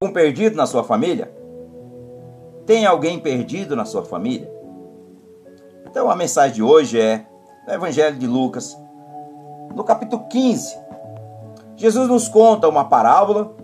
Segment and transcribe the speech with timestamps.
[0.00, 1.28] algum perdido na sua família?
[2.64, 4.48] Tem alguém perdido na sua família?
[5.90, 7.26] Então a mensagem de hoje é
[7.66, 8.78] no Evangelho de Lucas,
[9.74, 10.78] no capítulo 15.
[11.74, 13.56] Jesus nos conta uma parábola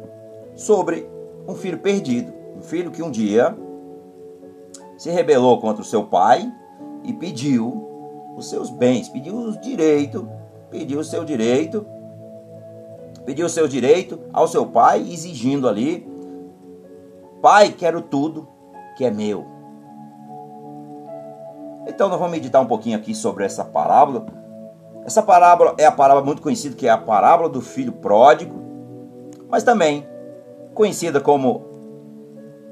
[0.57, 1.09] sobre
[1.47, 3.57] um filho perdido, um filho que um dia
[4.99, 6.53] se rebelou contra o seu pai
[7.05, 10.25] e pediu os seus bens, pediu os direitos,
[10.69, 11.87] pediu o seu direito,
[13.25, 16.13] pediu o seu direito ao seu pai, exigindo ali
[17.45, 18.49] Pai, quero tudo
[18.97, 19.45] que é meu.
[21.87, 24.25] Então nós vamos meditar um pouquinho aqui sobre essa parábola.
[25.05, 28.59] Essa parábola é a parábola muito conhecida que é a parábola do filho pródigo,
[29.51, 30.09] mas também
[30.73, 31.67] conhecida como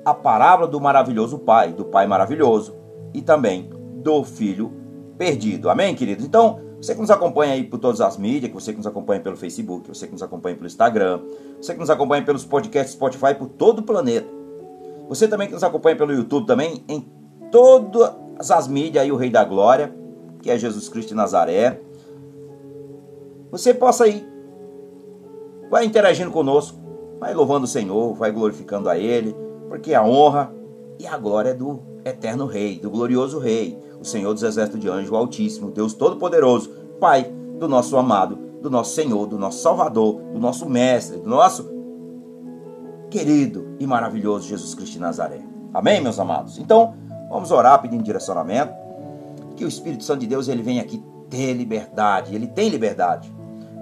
[0.07, 2.75] a parábola do maravilhoso pai, do pai maravilhoso
[3.13, 4.73] e também do filho
[5.19, 5.69] perdido.
[5.69, 6.25] Amém, queridos?
[6.25, 9.37] Então, você que nos acompanha aí por todas as mídias, você que nos acompanha pelo
[9.37, 11.21] Facebook, você que nos acompanha pelo Instagram,
[11.61, 14.41] você que nos acompanha pelos podcasts Spotify por todo o planeta.
[15.15, 17.07] Você também que nos acompanha pelo YouTube também, em
[17.51, 19.95] todas as mídias aí, o Rei da Glória,
[20.41, 21.83] que é Jesus Cristo de Nazaré.
[23.51, 24.27] Você possa ir,
[25.71, 26.79] vai interagindo conosco,
[27.21, 29.37] vai louvando o Senhor, vai glorificando a Ele,
[29.69, 30.51] porque a honra
[30.99, 34.89] e a glória é do eterno Rei, do glorioso Rei, o Senhor dos exércitos de
[34.89, 40.23] anjo, o Altíssimo, Deus Todo-Poderoso, Pai do nosso amado, do nosso Senhor, do nosso Salvador,
[40.33, 41.71] do nosso Mestre, do nosso
[43.13, 45.43] querido e maravilhoso Jesus Cristo de Nazaré.
[45.75, 46.59] Amém, meus amados?
[46.59, 46.95] Então,
[47.29, 48.73] vamos orar pedindo direcionamento,
[49.55, 53.31] que o Espírito Santo de Deus ele vem aqui ter liberdade, ele tem liberdade,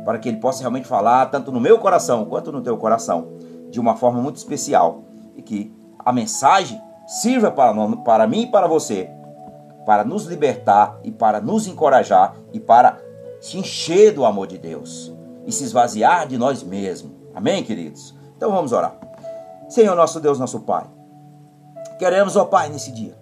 [0.05, 3.28] para que ele possa realmente falar tanto no meu coração quanto no teu coração,
[3.70, 5.05] de uma forma muito especial,
[5.37, 5.72] e que
[6.05, 9.09] a mensagem sirva para, para mim e para você,
[9.87, 12.98] para nos libertar e para nos encorajar e para
[13.41, 15.12] se encher do amor de Deus
[15.47, 17.12] e se esvaziar de nós mesmos.
[17.33, 18.12] Amém, queridos?
[18.37, 19.09] Então vamos orar.
[19.70, 20.84] Senhor nosso Deus, nosso Pai.
[21.96, 23.16] Queremos, ó Pai, nesse dia.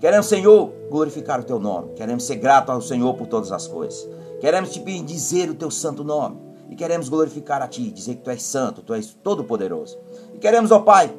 [0.00, 1.92] Queremos, Senhor, glorificar o Teu nome.
[1.94, 4.08] Queremos ser grato ao Senhor por todas as coisas.
[4.40, 6.36] Queremos te dizer o Teu santo nome.
[6.68, 9.96] E queremos glorificar a Ti, dizer que Tu és santo, Tu és todo-poderoso.
[10.34, 11.14] E queremos, ó Pai,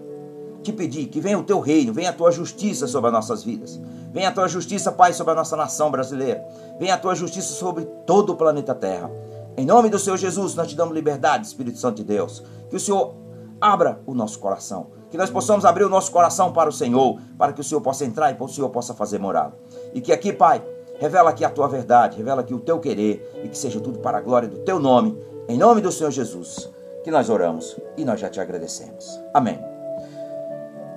[0.62, 3.80] te pedir que venha o Teu reino, venha a Tua justiça sobre as nossas vidas.
[4.12, 6.46] Venha a Tua justiça, Pai, sobre a nossa nação brasileira.
[6.78, 9.09] Venha a Tua justiça sobre todo o planeta Terra.
[9.56, 12.44] Em nome do Senhor Jesus, nós te damos liberdade, Espírito Santo de Deus.
[12.69, 13.16] Que o Senhor
[13.62, 14.88] abra o nosso coração.
[15.09, 18.06] Que nós possamos abrir o nosso coração para o Senhor, para que o Senhor possa
[18.06, 19.58] entrar e o Senhor possa fazer morada.
[19.94, 20.64] E que aqui, Pai,
[21.00, 24.18] revela aqui a tua verdade, revela aqui o teu querer e que seja tudo para
[24.18, 25.18] a glória do teu nome,
[25.48, 26.69] em nome do Senhor Jesus,
[27.03, 29.19] que nós oramos e nós já te agradecemos.
[29.34, 29.59] Amém.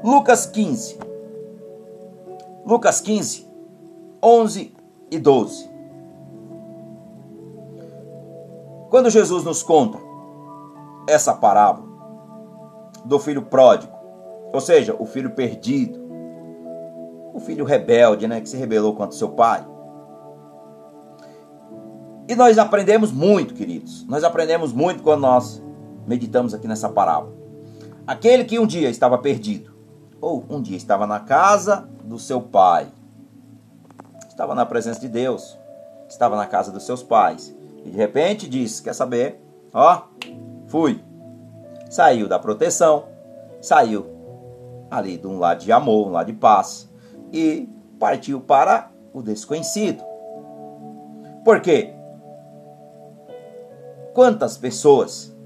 [0.05, 0.99] Lucas 15.
[2.67, 3.49] Lucas 15,
[4.23, 4.75] 11
[5.11, 5.71] e 12.
[8.91, 9.99] Quando Jesus nos conta
[11.09, 11.92] essa parábola,
[13.05, 13.93] do filho pródigo,
[14.53, 16.01] ou seja, o filho perdido,
[17.33, 19.67] o filho rebelde, né, que se rebelou contra seu pai.
[22.29, 24.07] E nós aprendemos muito, queridos.
[24.07, 25.63] Nós aprendemos muito quando nós
[26.07, 27.35] meditamos aqui nessa parábola.
[28.07, 29.73] Aquele que um dia estava perdido,
[30.21, 32.89] ou um dia estava na casa do seu pai,
[34.29, 35.59] estava na presença de Deus,
[36.09, 39.41] estava na casa dos seus pais, e de repente disse: Quer saber?
[39.73, 40.03] Ó,
[40.67, 41.03] fui
[41.93, 43.05] saiu da proteção,
[43.61, 44.07] saiu
[44.91, 46.91] ali de um lado de amor, um lado de paz
[47.31, 47.69] e
[48.01, 50.03] partiu para o desconhecido.
[51.45, 51.93] Por quê?
[54.15, 55.37] Quantas pessoas,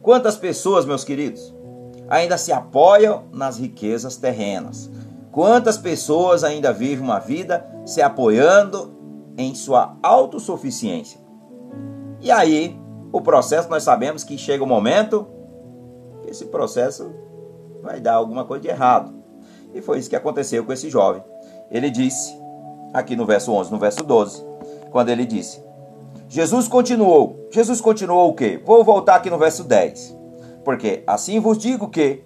[0.00, 1.54] quantas pessoas, meus queridos,
[2.08, 4.90] ainda se apoiam nas riquezas terrenas?
[5.30, 8.96] Quantas pessoas ainda vivem uma vida se apoiando
[9.36, 11.20] em sua autossuficiência?
[12.22, 12.80] E aí,
[13.12, 15.39] o processo nós sabemos que chega o um momento
[16.30, 17.12] esse processo
[17.82, 19.12] vai dar alguma coisa de errado.
[19.74, 21.22] E foi isso que aconteceu com esse jovem.
[21.70, 22.40] Ele disse,
[22.92, 24.44] aqui no verso 11, no verso 12,
[24.90, 25.62] quando ele disse:
[26.28, 27.48] Jesus continuou.
[27.50, 28.60] Jesus continuou o quê?
[28.64, 30.16] Vou voltar aqui no verso 10.
[30.64, 32.22] Porque assim vos digo que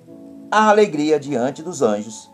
[0.50, 2.30] há alegria diante dos anjos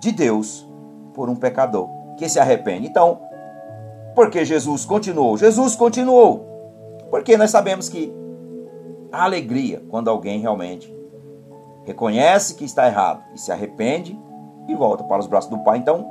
[0.00, 0.66] de Deus
[1.12, 2.86] por um pecador que se arrepende.
[2.86, 3.20] Então,
[4.14, 5.36] porque Jesus continuou?
[5.36, 6.46] Jesus continuou.
[7.10, 8.12] Porque nós sabemos que
[9.22, 10.92] alegria quando alguém realmente
[11.84, 14.18] reconhece que está errado e se arrepende
[14.68, 15.78] e volta para os braços do Pai.
[15.78, 16.10] Então,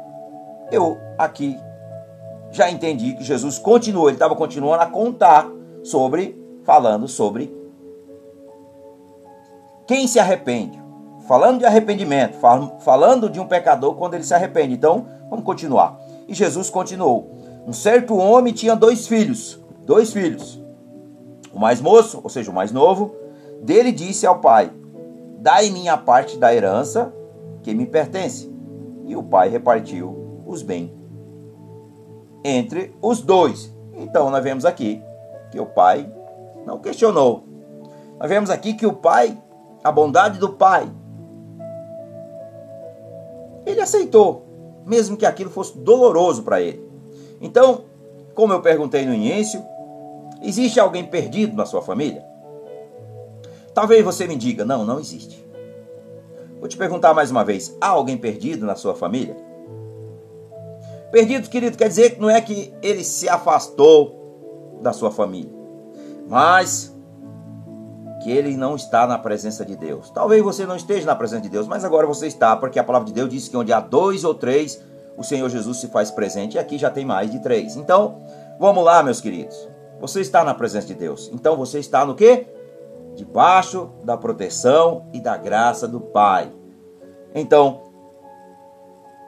[0.71, 1.59] eu aqui
[2.51, 5.49] já entendi que Jesus continuou, ele estava continuando a contar
[5.83, 7.53] sobre, falando sobre
[9.87, 10.81] quem se arrepende.
[11.27, 12.37] Falando de arrependimento,
[12.79, 14.73] falando de um pecador quando ele se arrepende.
[14.73, 15.97] Então, vamos continuar.
[16.27, 17.31] E Jesus continuou.
[17.65, 20.61] Um certo homem tinha dois filhos, dois filhos.
[21.53, 23.15] O mais moço, ou seja, o mais novo,
[23.61, 24.71] dele disse ao pai:
[25.39, 27.13] dai-me a parte da herança
[27.61, 28.51] que me pertence.
[29.05, 30.91] E o pai repartiu os bens
[32.43, 33.73] entre os dois.
[33.93, 35.01] Então nós vemos aqui
[35.51, 36.11] que o pai
[36.65, 37.43] não questionou.
[38.19, 39.37] Nós vemos aqui que o pai,
[39.83, 40.89] a bondade do pai,
[43.65, 44.45] ele aceitou,
[44.85, 46.89] mesmo que aquilo fosse doloroso para ele.
[47.41, 47.81] Então,
[48.33, 49.63] como eu perguntei no início,
[50.43, 52.23] existe alguém perdido na sua família?
[53.73, 55.43] Talvez você me diga, não, não existe.
[56.59, 59.35] Vou te perguntar mais uma vez: há alguém perdido na sua família?
[61.11, 65.51] Perdido, querido, quer dizer que não é que ele se afastou da sua família,
[66.27, 66.95] mas
[68.23, 70.09] que ele não está na presença de Deus.
[70.09, 73.07] Talvez você não esteja na presença de Deus, mas agora você está, porque a palavra
[73.07, 74.81] de Deus diz que onde há dois ou três,
[75.17, 77.75] o Senhor Jesus se faz presente, e aqui já tem mais de três.
[77.75, 78.23] Então,
[78.57, 79.72] vamos lá, meus queridos.
[80.03, 81.31] Você está na presença de Deus.
[81.33, 82.45] Então você está no quê?
[83.15, 86.51] debaixo da proteção e da graça do Pai.
[87.33, 87.81] Então,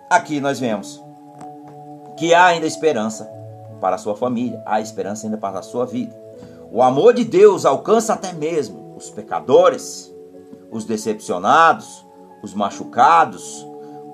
[0.10, 1.04] aqui nós vemos
[2.18, 3.30] que há ainda esperança
[3.80, 6.16] para a sua família, há esperança ainda para a sua vida.
[6.72, 10.14] O amor de Deus alcança até mesmo os pecadores,
[10.72, 12.06] os decepcionados,
[12.42, 13.66] os machucados,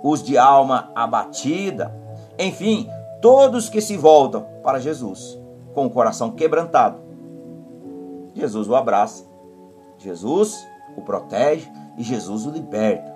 [0.03, 1.95] os de alma abatida,
[2.37, 2.89] enfim,
[3.21, 5.40] todos que se voltam para Jesus
[5.73, 6.99] com o coração quebrantado.
[8.33, 9.31] Jesus o abraça
[10.03, 13.15] Jesus o protege e Jesus o liberta.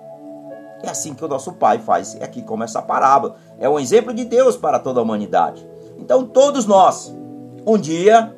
[0.82, 2.16] É assim que o nosso Pai faz.
[2.20, 3.36] É aqui como essa parábola.
[3.58, 5.66] É um exemplo de Deus para toda a humanidade.
[5.98, 7.14] Então, todos nós,
[7.66, 8.34] um dia,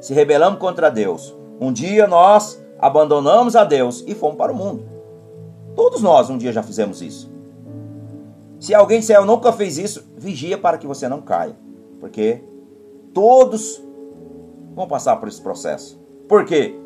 [0.00, 1.34] se rebelamos contra Deus.
[1.60, 4.84] Um dia nós abandonamos a Deus e fomos para o mundo.
[5.74, 7.30] Todos nós um dia já fizemos isso.
[8.58, 11.56] Se alguém disser eu nunca fez isso, vigia para que você não caia.
[11.98, 12.42] Porque
[13.12, 13.82] todos
[14.74, 16.00] vão passar por esse processo.
[16.28, 16.76] Por quê?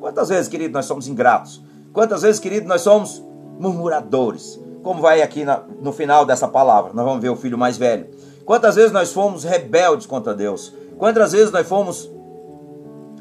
[0.00, 1.62] Quantas vezes, querido, nós somos ingratos?
[1.92, 3.22] Quantas vezes, querido, nós somos
[3.58, 4.58] murmuradores?
[4.82, 8.08] Como vai aqui na, no final dessa palavra, nós vamos ver o filho mais velho.
[8.44, 10.74] Quantas vezes nós fomos rebeldes contra Deus?
[10.96, 12.10] Quantas vezes nós fomos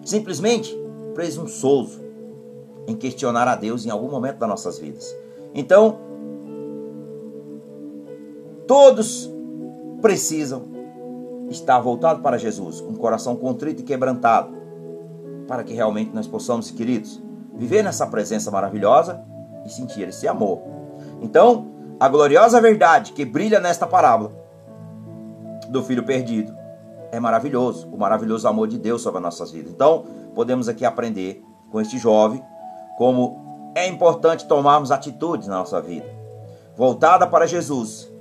[0.04, 0.76] simplesmente
[1.14, 2.00] presunçosos
[2.88, 5.14] em questionar a Deus em algum momento das nossas vidas?
[5.54, 6.00] Então,
[8.66, 9.30] todos
[10.02, 10.79] precisam
[11.50, 14.54] estar voltados para Jesus, um coração contrito e quebrantado
[15.48, 17.22] para que realmente nós possamos, queridos,
[17.56, 19.24] viver nessa presença maravilhosa
[19.66, 20.62] e sentir esse amor.
[21.22, 21.68] Então,
[22.00, 24.32] a gloriosa verdade que brilha nesta parábola
[25.70, 26.56] do filho perdido
[27.12, 29.72] é maravilhoso, o maravilhoso amor de Deus sobre as nossas vidas.
[29.72, 30.06] Então,
[30.36, 32.44] podemos aqui aprender com este jovem
[32.98, 36.06] como é importante tomarmos atitudes na nossa vida,
[36.76, 38.12] voltada para Jesus,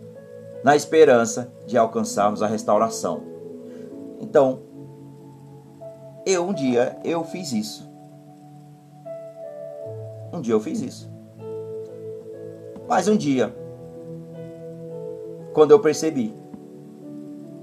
[0.65, 3.23] na esperança de alcançarmos a restauração.
[4.21, 4.61] Então,
[6.27, 7.89] eu um dia eu fiz isso.
[10.33, 11.11] Um dia eu fiz isso.
[12.89, 13.55] Mas um dia,
[15.53, 16.35] quando eu percebi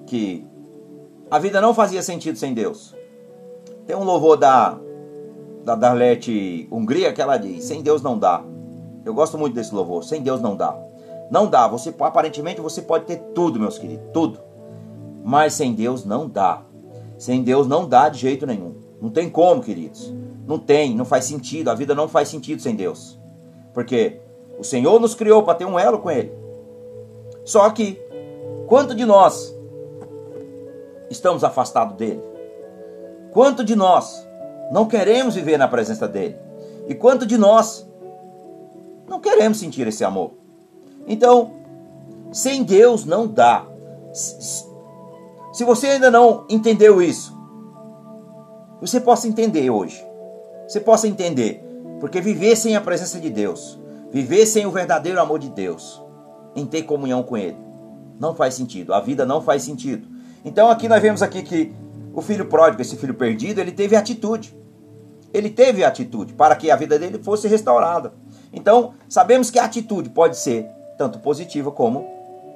[0.05, 0.45] que
[1.29, 2.95] a vida não fazia sentido sem Deus.
[3.85, 4.79] Tem um louvor da
[5.63, 8.43] da Darlete Hungria que ela diz: "Sem Deus não dá".
[9.03, 10.03] Eu gosto muito desse louvor.
[10.03, 10.84] Sem Deus não dá.
[11.29, 11.67] Não dá.
[11.67, 14.39] Você aparentemente você pode ter tudo, meus queridos, tudo.
[15.23, 16.63] Mas sem Deus não dá.
[17.17, 18.75] Sem Deus não dá de jeito nenhum.
[19.01, 20.13] Não tem como, queridos.
[20.45, 21.69] Não tem, não faz sentido.
[21.69, 23.19] A vida não faz sentido sem Deus.
[23.73, 24.19] Porque
[24.59, 26.31] o Senhor nos criou para ter um elo com Ele.
[27.43, 27.99] Só que,
[28.67, 29.55] quanto de nós
[31.09, 32.21] estamos afastados dele?
[33.31, 34.27] Quanto de nós
[34.71, 36.37] não queremos viver na presença dele?
[36.87, 37.87] E quanto de nós
[39.07, 40.44] não queremos sentir esse amor?
[41.07, 41.51] Então,
[42.31, 43.65] sem Deus não dá.
[44.13, 47.35] Se você ainda não entendeu isso,
[48.81, 50.05] você possa entender hoje.
[50.67, 51.63] Você possa entender.
[51.99, 53.79] Porque viver sem a presença de Deus,
[54.11, 56.03] viver sem o verdadeiro amor de Deus,
[56.55, 57.57] em ter comunhão com Ele,
[58.19, 58.93] não faz sentido.
[58.93, 60.07] A vida não faz sentido.
[60.43, 61.73] Então aqui nós vemos aqui que
[62.13, 64.57] o filho pródigo, esse filho perdido, ele teve atitude.
[65.33, 68.13] Ele teve atitude para que a vida dele fosse restaurada.
[68.53, 70.65] Então, sabemos que a atitude pode ser
[70.97, 72.05] tanto positiva como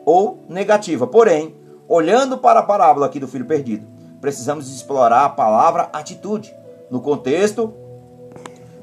[0.05, 1.05] ou negativa.
[1.05, 1.55] Porém,
[1.91, 3.87] Olhando para a parábola aqui do filho perdido,
[4.21, 6.55] precisamos explorar a palavra atitude
[6.87, 7.73] no contexto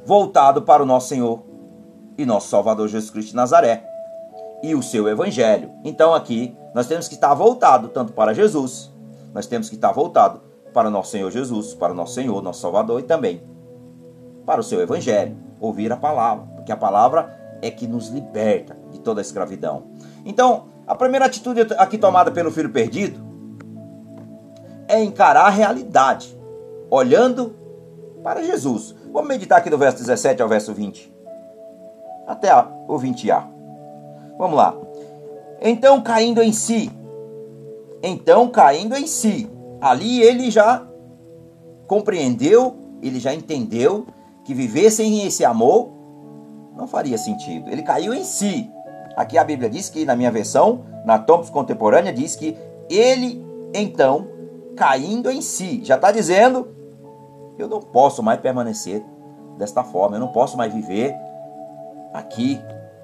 [0.05, 1.41] voltado para o nosso Senhor
[2.19, 3.89] e nosso Salvador Jesus Cristo de Nazaré
[4.61, 5.71] e o seu evangelho.
[5.85, 8.93] Então aqui nós temos que estar voltado tanto para Jesus,
[9.33, 10.41] nós temos que estar voltado
[10.75, 13.41] para o nosso Senhor Jesus, para o nosso Senhor, nosso Salvador e também
[14.45, 19.01] para o seu evangelho, ouvir a palavra, porque a palavra é que nos liberta de
[19.01, 19.85] toda a escravidão.
[20.25, 23.21] Então, a primeira atitude aqui tomada pelo filho perdido
[24.89, 26.39] é encarar a realidade,
[26.91, 27.55] olhando
[28.23, 28.95] para Jesus.
[29.13, 31.13] Vamos meditar aqui do verso 17 ao verso 20.
[32.27, 33.47] até o 20A.
[34.37, 34.75] Vamos lá.
[35.61, 36.91] Então caindo em si.
[38.03, 39.49] Então caindo em si.
[39.81, 40.87] Ali ele já
[41.87, 44.07] compreendeu, ele já entendeu
[44.45, 45.93] que viver sem esse amor
[46.77, 47.71] não faria sentido.
[47.71, 48.71] Ele caiu em si.
[49.17, 52.57] Aqui a Bíblia diz que, na minha versão, na Thompson Contemporânea, diz que
[52.91, 53.45] ele,
[53.75, 54.29] então,
[54.77, 56.69] caindo em si, já está dizendo:
[57.59, 59.03] eu não posso mais permanecer
[59.57, 61.15] desta forma, eu não posso mais viver
[62.13, 62.61] aqui,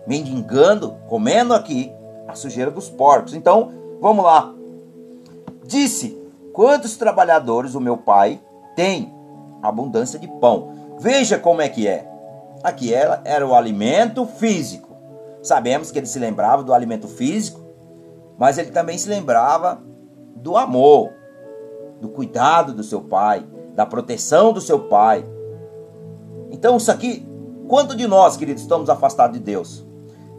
[0.06, 1.90] mendigando, comendo aqui
[2.28, 3.34] a sujeira dos porcos.
[3.34, 4.54] Então, vamos lá.
[5.64, 6.18] Disse:
[6.52, 8.40] Quantos trabalhadores o meu pai
[8.76, 9.12] tem?
[9.62, 10.72] Abundância de pão.
[10.98, 12.06] Veja como é que é.
[12.62, 14.81] Aqui era, era o alimento físico.
[15.42, 17.60] Sabemos que ele se lembrava do alimento físico,
[18.38, 19.82] mas ele também se lembrava
[20.36, 21.12] do amor,
[22.00, 23.44] do cuidado do seu pai,
[23.74, 25.26] da proteção do seu pai.
[26.50, 27.26] Então, isso aqui,
[27.68, 29.84] quanto de nós, queridos, estamos afastados de Deus?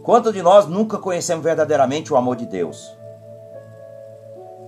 [0.02, 2.94] Quanto de nós nunca conhecemos verdadeiramente o amor de Deus?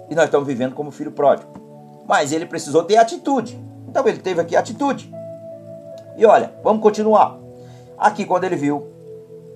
[0.09, 1.53] E nós estamos vivendo como filho pródigo.
[2.07, 3.59] Mas ele precisou ter atitude.
[3.89, 5.13] Então ele teve aqui atitude.
[6.17, 7.39] E olha, vamos continuar.
[7.99, 8.87] Aqui quando ele viu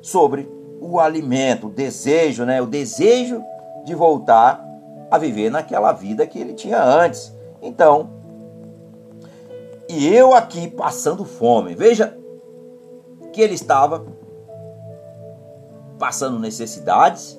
[0.03, 2.61] sobre o alimento, o desejo, né?
[2.61, 3.45] O desejo
[3.85, 4.65] de voltar
[5.11, 7.33] a viver naquela vida que ele tinha antes.
[7.61, 8.11] Então,
[9.89, 11.75] e eu aqui passando fome.
[11.75, 12.17] Veja
[13.33, 14.07] que ele estava
[15.99, 17.39] passando necessidades.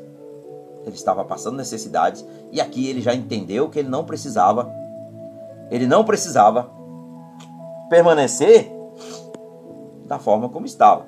[0.86, 4.72] Ele estava passando necessidades e aqui ele já entendeu que ele não precisava
[5.70, 6.70] ele não precisava
[7.90, 8.70] permanecer
[10.06, 11.06] da forma como estava.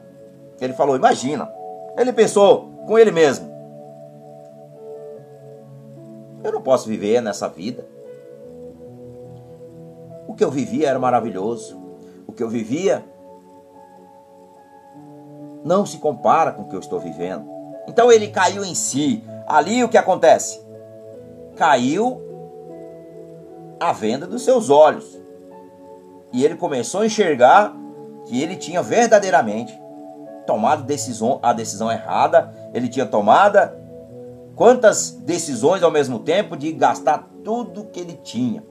[0.61, 1.51] Ele falou: "Imagina,
[1.97, 3.51] ele pensou com ele mesmo:
[6.43, 7.85] Eu não posso viver nessa vida.
[10.27, 11.79] O que eu vivia era maravilhoso.
[12.27, 13.03] O que eu vivia
[15.63, 17.45] não se compara com o que eu estou vivendo.
[17.87, 19.23] Então ele caiu em si.
[19.47, 20.61] Ali o que acontece?
[21.55, 22.21] Caiu
[23.79, 25.21] a venda dos seus olhos.
[26.31, 27.75] E ele começou a enxergar
[28.25, 29.77] que ele tinha verdadeiramente
[30.45, 33.57] tomado decisão, a decisão errada, ele tinha tomado
[34.55, 38.63] quantas decisões ao mesmo tempo de gastar tudo que ele tinha.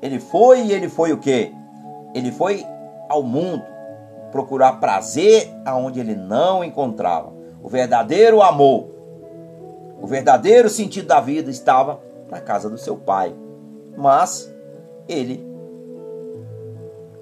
[0.00, 1.52] Ele foi e ele foi o quê?
[2.14, 2.64] Ele foi
[3.08, 3.64] ao mundo
[4.30, 7.32] procurar prazer aonde ele não encontrava.
[7.62, 8.88] O verdadeiro amor,
[10.00, 13.34] o verdadeiro sentido da vida estava na casa do seu pai.
[13.96, 14.52] Mas
[15.08, 15.48] ele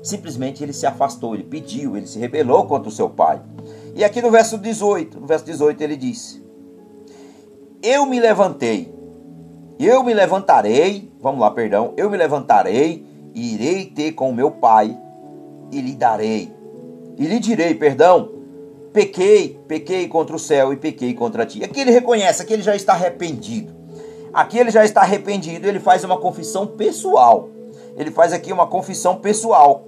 [0.03, 3.41] simplesmente ele se afastou, ele pediu, ele se rebelou contra o seu pai.
[3.97, 6.39] E aqui no verso 18, no verso 18 ele diz:
[7.83, 8.95] Eu me levantei,
[9.81, 14.95] eu me levantarei, vamos lá, perdão, eu me levantarei e irei ter com meu pai
[15.73, 16.55] e lhe darei.
[17.17, 18.33] E lhe direi, perdão,
[18.93, 21.65] pequei, pequei contra o céu e pequei contra ti.
[21.65, 23.75] Aqui ele reconhece, aqui ele já está arrependido.
[24.31, 27.49] Aqui ele já está arrependido, ele faz uma confissão pessoal.
[27.97, 29.87] Ele faz aqui uma confissão pessoal.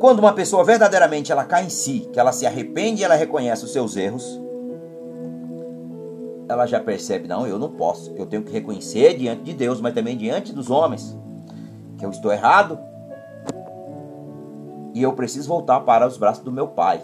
[0.00, 3.66] Quando uma pessoa verdadeiramente ela cai em si, que ela se arrepende e ela reconhece
[3.66, 4.40] os seus erros,
[6.48, 8.10] ela já percebe, não, eu não posso.
[8.16, 11.14] Eu tenho que reconhecer diante de Deus, mas também diante dos homens,
[11.98, 12.78] que eu estou errado.
[14.94, 17.02] E eu preciso voltar para os braços do meu pai.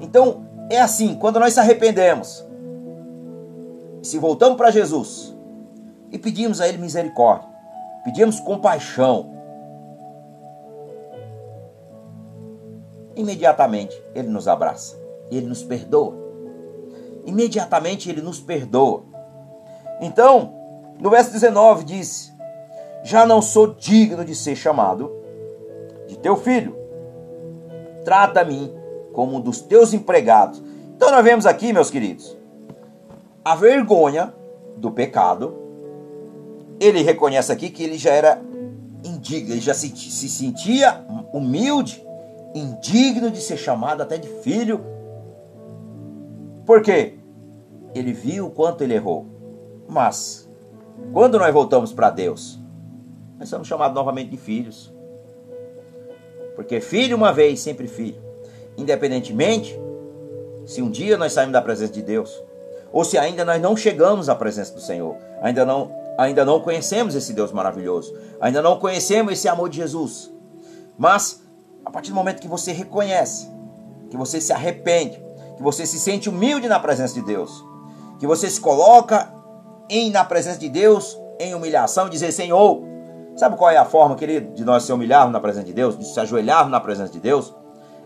[0.00, 2.42] Então, é assim, quando nós se arrependemos,
[4.02, 5.36] se voltamos para Jesus
[6.10, 7.48] e pedimos a Ele misericórdia,
[8.02, 9.41] pedimos compaixão,
[13.16, 14.96] imediatamente ele nos abraça,
[15.30, 16.14] ele nos perdoa.
[17.24, 19.04] Imediatamente ele nos perdoa.
[20.00, 20.54] Então,
[20.98, 22.32] no verso 19 diz:
[23.04, 25.10] Já não sou digno de ser chamado
[26.08, 26.76] de teu filho.
[28.04, 28.72] Trata-me
[29.12, 30.62] como um dos teus empregados.
[30.96, 32.36] Então nós vemos aqui, meus queridos,
[33.44, 34.34] a vergonha
[34.76, 35.60] do pecado.
[36.80, 38.42] Ele reconhece aqui que ele já era
[39.04, 42.04] indigno, ele já se, se sentia humilde
[42.54, 44.80] indigno de ser chamado até de filho.
[46.66, 47.18] Por quê?
[47.94, 49.26] Ele viu o quanto ele errou.
[49.88, 50.48] Mas,
[51.12, 52.58] quando nós voltamos para Deus,
[53.38, 54.92] nós somos chamados novamente de filhos.
[56.54, 58.20] Porque filho uma vez, sempre filho.
[58.76, 59.78] Independentemente
[60.64, 62.42] se um dia nós saímos da presença de Deus,
[62.92, 67.14] ou se ainda nós não chegamos à presença do Senhor, ainda não, ainda não conhecemos
[67.14, 70.32] esse Deus maravilhoso, ainda não conhecemos esse amor de Jesus.
[70.96, 71.41] Mas
[71.84, 73.48] a partir do momento que você reconhece,
[74.10, 75.22] que você se arrepende,
[75.56, 77.64] que você se sente humilde na presença de Deus,
[78.18, 79.32] que você se coloca
[79.88, 82.82] em na presença de Deus em humilhação e dizer: Senhor,
[83.36, 86.04] sabe qual é a forma, querido, de nós se humilharmos na presença de Deus, de
[86.06, 87.54] se ajoelharmos na presença de Deus?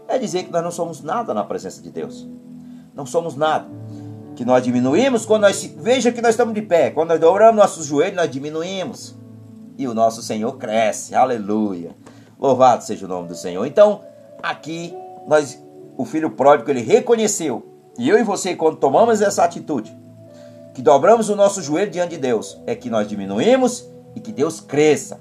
[0.08, 2.28] é dizer que nós não somos nada na presença de Deus.
[2.94, 3.66] Não somos nada.
[4.34, 5.62] Que nós diminuímos quando nós.
[5.78, 6.90] Veja que nós estamos de pé.
[6.90, 9.16] Quando nós dobramos nossos joelhos, nós diminuímos.
[9.78, 11.14] E o nosso Senhor cresce.
[11.14, 11.96] Aleluia.
[12.38, 13.64] Louvado seja o nome do Senhor.
[13.66, 14.02] Então,
[14.42, 14.94] aqui,
[15.26, 15.62] nós,
[15.96, 17.66] o filho pródigo, ele reconheceu.
[17.98, 19.96] E eu e você, quando tomamos essa atitude,
[20.74, 24.60] que dobramos o nosso joelho diante de Deus, é que nós diminuímos e que Deus
[24.60, 25.20] cresça.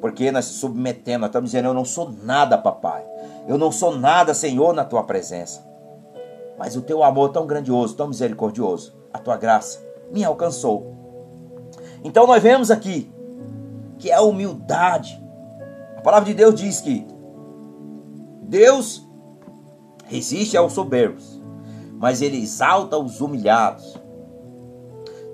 [0.00, 3.04] Porque nós se submetemos, nós estamos dizendo: Eu não sou nada, papai.
[3.46, 5.66] Eu não sou nada, Senhor, na tua presença.
[6.58, 9.80] Mas o teu amor tão grandioso, tão misericordioso, a tua graça
[10.12, 10.94] me alcançou.
[12.02, 13.10] Então nós vemos aqui
[13.98, 15.20] que é a humildade.
[15.98, 17.04] A palavra de Deus diz que
[18.42, 19.04] Deus
[20.06, 21.42] resiste aos soberbos,
[21.98, 23.98] mas ele exalta os humilhados.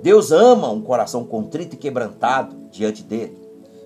[0.02, 3.38] Deus ama um coração contrito e quebrantado diante dele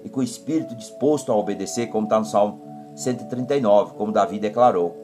[0.05, 2.63] e com o espírito disposto a obedecer, como está no Salmo
[2.95, 4.97] 139, como Davi declarou.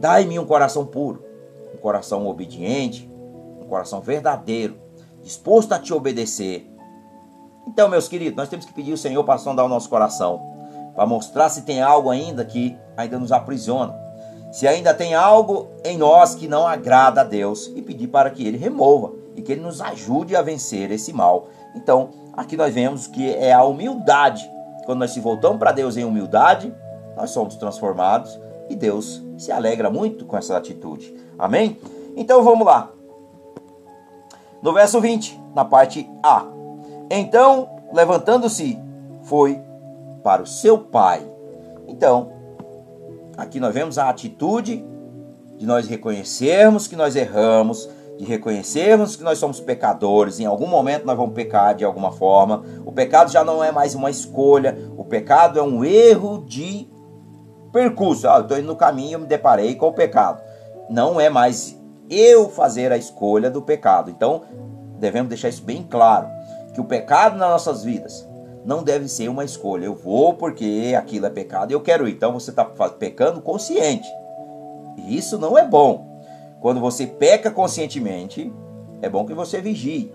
[0.00, 1.24] Dai-me um coração puro,
[1.72, 3.08] um coração obediente,
[3.60, 4.76] um coração verdadeiro,
[5.22, 6.68] disposto a te obedecer.
[7.66, 10.40] Então, meus queridos, nós temos que pedir ao Senhor para sondar o nosso coração,
[10.94, 13.94] para mostrar se tem algo ainda que ainda nos aprisiona,
[14.50, 18.46] se ainda tem algo em nós que não agrada a Deus e pedir para que
[18.46, 21.48] Ele remova e que Ele nos ajude a vencer esse mal.
[21.74, 24.50] Então, aqui nós vemos que é a humildade
[24.84, 26.74] quando nós se voltamos para Deus em humildade,
[27.16, 28.38] nós somos transformados
[28.68, 31.14] e Deus se alegra muito com essa atitude.
[31.38, 31.78] Amém?
[32.16, 32.90] Então vamos lá.
[34.62, 36.44] No verso 20, na parte A.
[37.14, 38.80] Então, levantando-se,
[39.24, 39.60] foi
[40.24, 41.20] para o seu pai.
[41.86, 42.32] Então,
[43.36, 44.82] aqui nós vemos a atitude
[45.58, 51.04] de nós reconhecermos que nós erramos, de reconhecermos que nós somos pecadores, em algum momento
[51.04, 52.64] nós vamos pecar de alguma forma.
[52.86, 56.88] O pecado já não é mais uma escolha, o pecado é um erro de
[57.70, 58.26] percurso.
[58.26, 60.40] Ah, eu estou indo no caminho e me deparei com o pecado.
[60.88, 61.78] Não é mais
[62.08, 64.10] eu fazer a escolha do pecado.
[64.10, 64.40] Então,
[64.98, 66.26] devemos deixar isso bem claro:
[66.72, 68.28] que o pecado nas nossas vidas
[68.64, 69.86] não deve ser uma escolha.
[69.86, 72.12] Eu vou porque aquilo é pecado e eu quero ir.
[72.12, 74.08] Então, você está pecando consciente.
[74.96, 76.20] E isso não é bom.
[76.60, 78.52] Quando você peca conscientemente,
[79.00, 80.12] é bom que você vigie.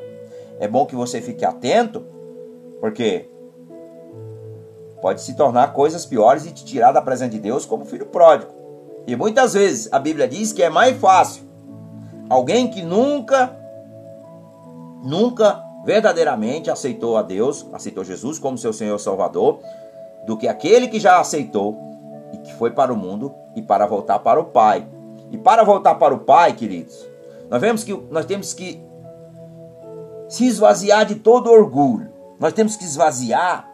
[0.60, 2.06] É bom que você fique atento,
[2.80, 3.30] porque
[5.02, 8.52] pode se tornar coisas piores e te tirar da presença de Deus como filho pródigo.
[9.06, 11.44] E muitas vezes a Bíblia diz que é mais fácil
[12.30, 13.56] alguém que nunca,
[15.04, 19.60] nunca verdadeiramente aceitou a Deus, aceitou Jesus como seu Senhor Salvador,
[20.26, 21.78] do que aquele que já aceitou
[22.34, 24.86] e que foi para o mundo e para voltar para o Pai.
[25.32, 27.08] E para voltar para o Pai, queridos,
[27.50, 28.84] nós vemos que nós temos que
[30.28, 32.12] se esvaziar de todo orgulho.
[32.38, 33.66] Nós temos que esvaziar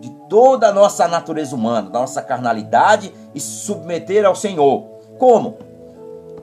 [0.00, 4.84] de toda a nossa natureza humana, da nossa carnalidade e se submeter ao Senhor.
[5.18, 5.58] Como?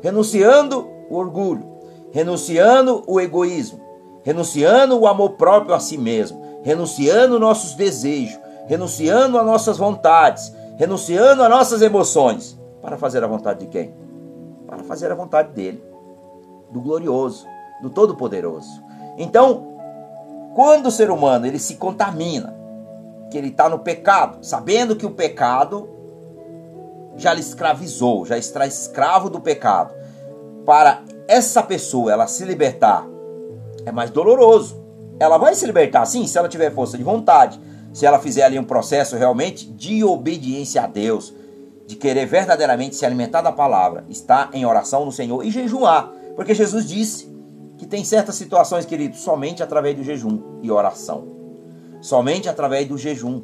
[0.03, 1.79] Renunciando o orgulho,
[2.11, 3.82] renunciando o egoísmo,
[4.23, 11.43] renunciando o amor próprio a si mesmo, renunciando nossos desejos, renunciando as nossas vontades, renunciando
[11.43, 14.03] as nossas emoções, para fazer a vontade de quem?
[14.73, 15.83] para fazer a vontade dele,
[16.71, 17.45] do glorioso,
[17.81, 18.83] do todo-poderoso.
[19.17, 19.77] Então,
[20.55, 22.55] quando o ser humano ele se contamina,
[23.29, 25.89] que ele está no pecado, sabendo que o pecado
[27.15, 29.93] já lhe escravizou, já está escravo do pecado,
[30.65, 33.07] para essa pessoa ela se libertar
[33.85, 34.81] é mais doloroso.
[35.19, 37.59] Ela vai se libertar sim, se ela tiver força de vontade,
[37.93, 41.33] se ela fizer ali um processo realmente de obediência a Deus,
[41.85, 46.11] de querer verdadeiramente se alimentar da palavra, estar em oração no Senhor e jejuar.
[46.35, 47.31] Porque Jesus disse
[47.77, 51.27] que tem certas situações, queridos, somente através do jejum e oração.
[52.01, 53.43] Somente através do jejum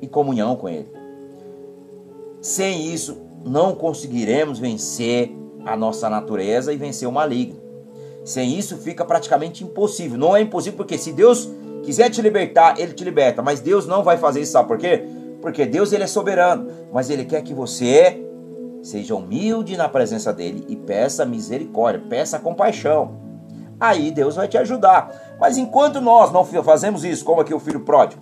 [0.00, 0.90] e comunhão com Ele.
[2.40, 5.30] Sem isso, não conseguiremos vencer
[5.64, 7.65] a nossa natureza e vencer o maligno.
[8.26, 10.18] Sem isso, fica praticamente impossível.
[10.18, 11.48] Não é impossível porque se Deus
[11.84, 13.40] quiser te libertar, Ele te liberta.
[13.40, 15.04] Mas Deus não vai fazer isso, sabe por quê?
[15.40, 18.20] Porque Deus ele é soberano, mas ele quer que você
[18.82, 23.14] seja humilde na presença dele e peça misericórdia, peça compaixão.
[23.78, 25.36] Aí Deus vai te ajudar.
[25.38, 28.20] Mas enquanto nós não fazemos isso, como aqui o filho pródigo,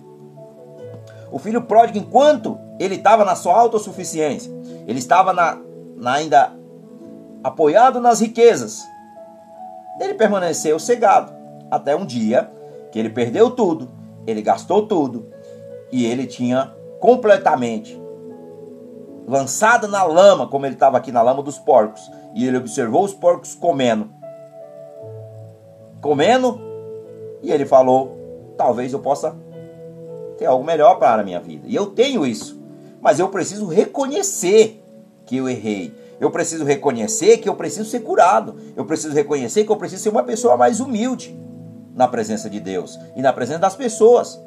[1.31, 4.51] o filho pródigo, enquanto ele estava na sua autossuficiência,
[4.85, 5.57] ele estava na,
[5.95, 6.53] na ainda
[7.43, 8.83] apoiado nas riquezas,
[9.99, 11.33] ele permaneceu cegado
[11.69, 12.51] até um dia
[12.91, 13.89] que ele perdeu tudo,
[14.25, 15.27] ele gastou tudo
[15.91, 17.99] e ele tinha completamente
[19.27, 23.13] lançado na lama, como ele estava aqui na lama dos porcos, e ele observou os
[23.13, 24.09] porcos comendo.
[26.01, 26.59] Comendo,
[27.41, 28.15] e ele falou:
[28.57, 29.35] talvez eu possa
[30.37, 31.65] ter algo melhor para a minha vida.
[31.67, 32.61] E eu tenho isso,
[33.01, 34.83] mas eu preciso reconhecer
[35.25, 35.93] que eu errei.
[36.19, 38.55] Eu preciso reconhecer que eu preciso ser curado.
[38.75, 41.37] Eu preciso reconhecer que eu preciso ser uma pessoa mais humilde
[41.93, 44.39] na presença de Deus e na presença das pessoas.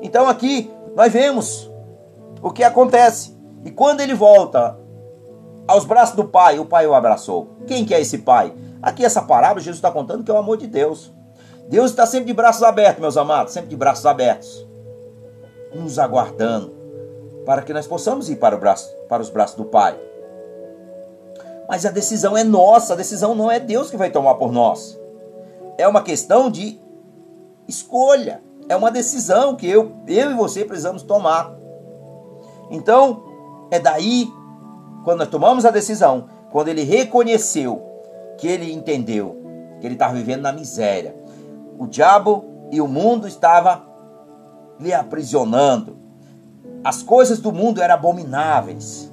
[0.00, 1.70] Então aqui nós vemos
[2.42, 3.34] o que acontece.
[3.64, 4.78] E quando ele volta
[5.66, 7.56] aos braços do pai, o pai o abraçou.
[7.66, 8.54] Quem que é esse pai?
[8.82, 11.12] Aqui essa parábola Jesus está contando que é o amor de Deus.
[11.68, 14.66] Deus está sempre de braços abertos, meus amados, sempre de braços abertos,
[15.74, 16.74] nos aguardando
[17.44, 19.98] para que nós possamos ir para, braço, para os braços do Pai.
[21.68, 24.98] Mas a decisão é nossa, a decisão não é Deus que vai tomar por nós.
[25.78, 26.80] É uma questão de
[27.66, 31.54] escolha, é uma decisão que eu, eu e você precisamos tomar.
[32.70, 33.24] Então,
[33.70, 34.28] é daí,
[35.04, 37.82] quando nós tomamos a decisão, quando ele reconheceu
[38.38, 39.42] que ele entendeu
[39.80, 41.16] que ele estava vivendo na miséria,
[41.78, 43.82] o diabo e o mundo estavam
[44.78, 45.96] lhe aprisionando.
[46.82, 49.10] As coisas do mundo eram abomináveis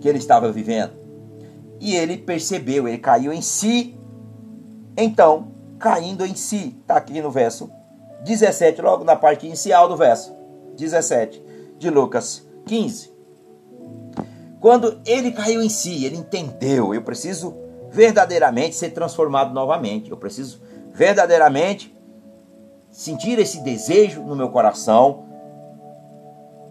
[0.00, 1.05] que ele estava vivendo.
[1.80, 3.98] E ele percebeu, ele caiu em si.
[4.96, 7.70] Então, caindo em si, está aqui no verso
[8.24, 10.34] 17, logo na parte inicial do verso
[10.76, 11.42] 17
[11.78, 13.14] de Lucas 15.
[14.60, 17.54] Quando ele caiu em si, ele entendeu, eu preciso
[17.90, 20.10] verdadeiramente ser transformado novamente.
[20.10, 20.60] Eu preciso
[20.92, 21.96] verdadeiramente
[22.90, 25.24] sentir esse desejo no meu coração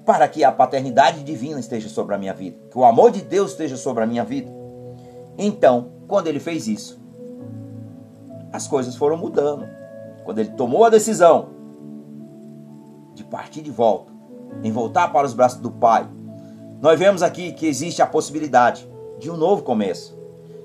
[0.06, 3.52] para que a paternidade divina esteja sobre a minha vida, que o amor de Deus
[3.52, 4.52] esteja sobre a minha vida.
[5.38, 7.00] Então, quando ele fez isso,
[8.52, 9.68] as coisas foram mudando.
[10.24, 11.50] Quando ele tomou a decisão
[13.14, 14.12] de partir de volta,
[14.64, 16.08] em voltar para os braços do Pai,
[16.82, 18.88] nós vemos aqui que existe a possibilidade
[19.20, 20.18] de um novo começo.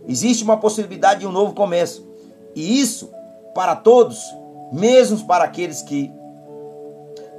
[0.06, 2.08] Existe uma possibilidade de um novo começo.
[2.54, 3.10] E isso
[3.54, 4.22] para todos,
[4.72, 6.12] mesmo para aqueles que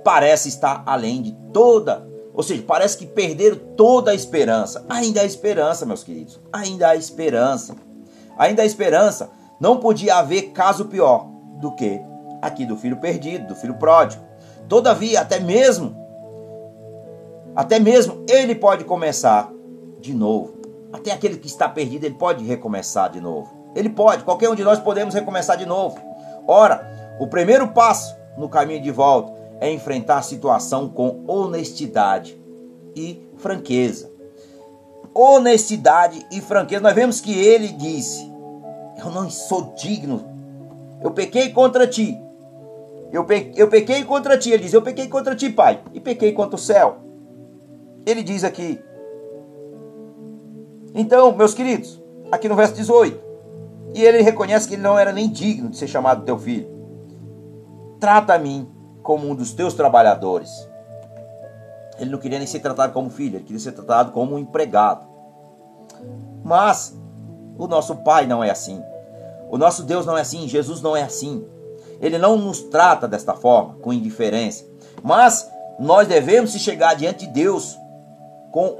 [0.04, 4.86] parece estar além de toda, ou seja, parece que perderam toda a esperança.
[4.90, 6.40] Ainda há esperança, meus queridos.
[6.52, 7.76] Ainda há esperança.
[8.38, 9.30] Ainda há esperança.
[9.60, 11.28] Não podia haver caso pior
[11.60, 12.02] do que
[12.42, 14.24] aqui do filho perdido, do filho pródigo.
[14.68, 16.02] Todavia, até mesmo
[17.56, 19.52] até mesmo ele pode começar
[20.00, 20.54] de novo.
[20.94, 23.72] Até aquele que está perdido, ele pode recomeçar de novo.
[23.76, 26.00] Ele pode, qualquer um de nós podemos recomeçar de novo.
[26.48, 32.42] Ora, o primeiro passo no caminho de volta é enfrentar a situação com honestidade
[32.96, 34.12] e franqueza.
[35.14, 36.82] Honestidade e franqueza.
[36.82, 38.28] Nós vemos que ele disse:
[38.98, 40.26] Eu não sou digno.
[41.00, 42.20] Eu pequei contra ti.
[43.12, 44.50] Eu, pe eu pequei contra ti.
[44.50, 45.80] Ele diz: Eu pequei contra ti, pai.
[45.94, 46.98] E pequei contra o céu.
[48.04, 48.82] Ele diz aqui.
[50.96, 53.32] Então, meus queridos, aqui no verso 18.
[53.94, 56.68] E ele reconhece que ele não era nem digno de ser chamado teu filho.
[58.00, 58.68] Trata a mim
[59.04, 60.70] como um dos teus trabalhadores.
[62.00, 65.06] Ele não queria nem ser tratado como filho, ele queria ser tratado como um empregado.
[66.44, 66.98] Mas
[67.58, 68.82] o nosso Pai não é assim.
[69.50, 71.46] O nosso Deus não é assim, Jesus não é assim.
[72.00, 74.66] Ele não nos trata desta forma, com indiferença.
[75.04, 77.78] Mas nós devemos se chegar diante de Deus
[78.52, 78.78] com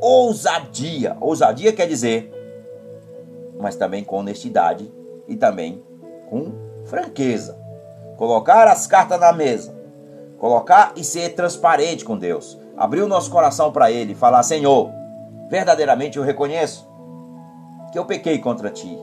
[0.00, 1.16] ousadia.
[1.20, 2.40] Ousadia quer dizer
[3.60, 4.90] mas também com honestidade
[5.28, 5.82] e também
[6.28, 6.52] com
[6.84, 7.59] franqueza.
[8.20, 9.74] Colocar as cartas na mesa,
[10.38, 14.90] colocar e ser transparente com Deus, abrir o nosso coração para Ele, falar: Senhor,
[15.48, 16.86] verdadeiramente eu reconheço
[17.90, 18.94] que eu pequei contra Ti.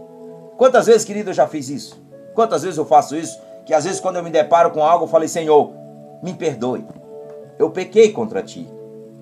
[0.56, 1.99] Quantas vezes, querido, eu já fiz isso?
[2.36, 3.41] Quantas vezes eu faço isso?
[3.65, 5.71] Que às vezes, quando eu me deparo com algo, eu falei: Senhor,
[6.21, 6.86] me perdoe.
[7.58, 8.69] Eu pequei contra Ti.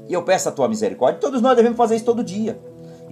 [0.09, 1.21] E eu peço a Tua misericórdia.
[1.21, 2.59] Todos nós devemos fazer isso todo dia.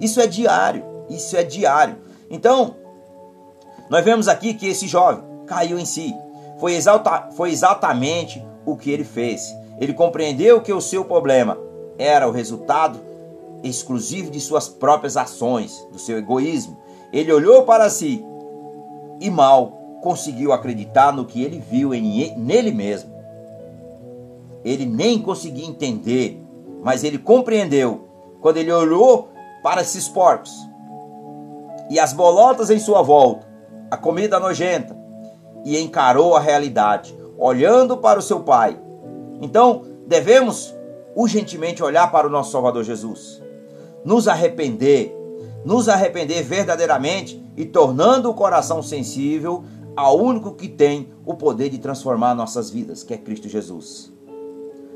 [0.01, 0.83] Isso é diário.
[1.09, 1.95] Isso é diário.
[2.29, 2.75] Então,
[3.89, 6.13] nós vemos aqui que esse jovem caiu em si.
[6.57, 9.55] Foi, exalta, foi exatamente o que ele fez.
[9.79, 11.57] Ele compreendeu que o seu problema
[11.97, 12.99] era o resultado
[13.63, 16.77] exclusivo de suas próprias ações, do seu egoísmo.
[17.11, 18.23] Ele olhou para si
[19.19, 23.11] e mal conseguiu acreditar no que ele viu em, nele mesmo.
[24.63, 26.41] Ele nem conseguia entender,
[26.81, 28.07] mas ele compreendeu
[28.41, 29.29] quando ele olhou
[29.63, 30.53] para esses porcos
[31.89, 33.47] e as bolotas em sua volta,
[33.89, 34.97] a comida nojenta,
[35.63, 38.79] e encarou a realidade, olhando para o seu Pai.
[39.41, 40.73] Então, devemos
[41.15, 43.41] urgentemente olhar para o nosso Salvador Jesus,
[44.03, 45.15] nos arrepender,
[45.63, 49.63] nos arrepender verdadeiramente e tornando o coração sensível
[49.95, 54.11] ao único que tem o poder de transformar nossas vidas, que é Cristo Jesus.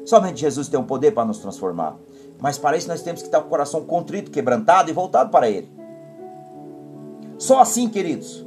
[0.06, 1.98] Somente Jesus tem o poder para nos transformar.
[2.40, 5.50] Mas para isso nós temos que estar com o coração contrito, quebrantado e voltado para
[5.50, 5.70] Ele.
[7.38, 8.46] Só assim, queridos,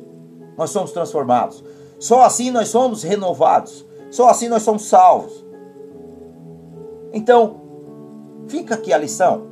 [0.56, 1.62] nós somos transformados.
[2.00, 3.84] Só assim nós somos renovados.
[4.10, 5.44] Só assim nós somos salvos.
[7.12, 7.60] Então,
[8.48, 9.42] fica aqui a lição.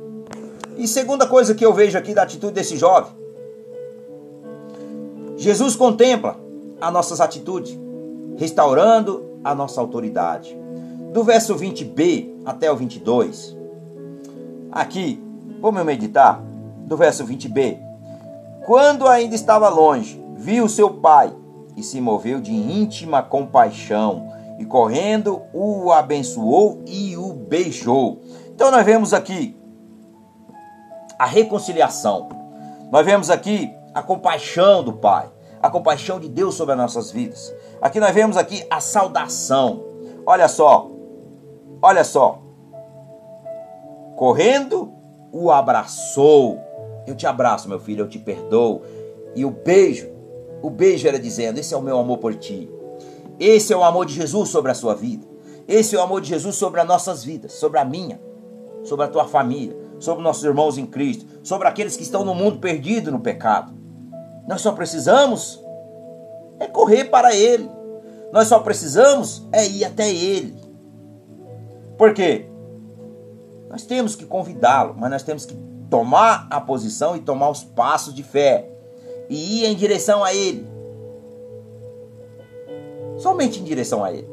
[0.75, 3.11] E segunda coisa que eu vejo aqui da atitude desse jovem,
[5.37, 6.37] Jesus contempla
[6.81, 7.77] as nossas atitudes,
[8.35, 10.57] restaurando a nossa autoridade.
[11.13, 13.55] Do verso 20b até o 22,
[14.71, 15.21] aqui,
[15.61, 16.41] vamos meditar,
[16.85, 17.77] do verso 20b.
[18.65, 21.33] Quando ainda estava longe, viu seu pai
[21.79, 24.27] e se moveu de íntima compaixão
[24.59, 28.21] e correndo o abençoou e o beijou.
[28.53, 29.57] Então nós vemos aqui
[31.17, 32.27] a reconciliação.
[32.91, 37.53] Nós vemos aqui a compaixão do Pai, a compaixão de Deus sobre as nossas vidas.
[37.81, 39.81] Aqui nós vemos aqui a saudação.
[40.25, 40.91] Olha só.
[41.81, 42.41] Olha só.
[44.17, 44.91] Correndo
[45.31, 46.59] o abraçou.
[47.07, 48.81] Eu te abraço, meu filho, eu te perdoo.
[49.33, 50.18] E o beijo,
[50.61, 52.69] o beijo era dizendo: Esse é o meu amor por ti.
[53.39, 55.25] Esse é o amor de Jesus sobre a sua vida.
[55.67, 58.19] Esse é o amor de Jesus sobre as nossas vidas, sobre a minha,
[58.83, 62.59] sobre a tua família, sobre nossos irmãos em Cristo, sobre aqueles que estão no mundo
[62.59, 63.71] perdido no pecado.
[64.47, 65.63] Nós só precisamos
[66.59, 67.69] é correr para Ele.
[68.33, 70.59] Nós só precisamos é ir até Ele.
[71.97, 72.49] Por quê?
[73.69, 75.55] Nós temos que convidá-lo, mas nós temos que
[75.89, 78.78] tomar a posição e tomar os passos de fé
[79.29, 80.79] e ir em direção a Ele
[83.19, 84.27] somente em direção a Ele.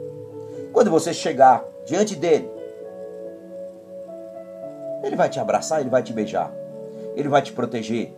[0.73, 2.49] Quando você chegar diante dele,
[5.03, 6.53] Ele vai te abraçar, Ele vai te beijar,
[7.15, 8.15] Ele vai te proteger,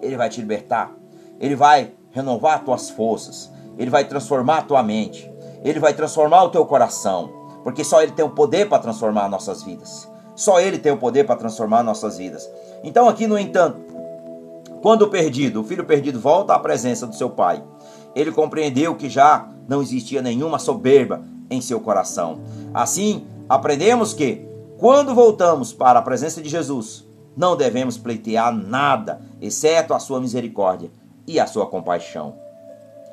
[0.00, 0.92] Ele vai te libertar,
[1.40, 5.30] Ele vai renovar tuas forças, Ele vai transformar tua mente,
[5.64, 7.30] Ele vai transformar o teu coração,
[7.64, 10.08] porque só Ele tem o poder para transformar nossas vidas.
[10.36, 12.48] Só Ele tem o poder para transformar nossas vidas.
[12.82, 13.78] Então, aqui, no entanto,
[14.82, 17.62] quando o perdido, o filho perdido, volta à presença do seu pai,
[18.14, 22.40] ele compreendeu que já não existia nenhuma soberba em seu coração.
[22.72, 24.46] Assim, aprendemos que,
[24.78, 30.90] quando voltamos para a presença de Jesus, não devemos pleitear nada, exceto a sua misericórdia
[31.26, 32.34] e a sua compaixão.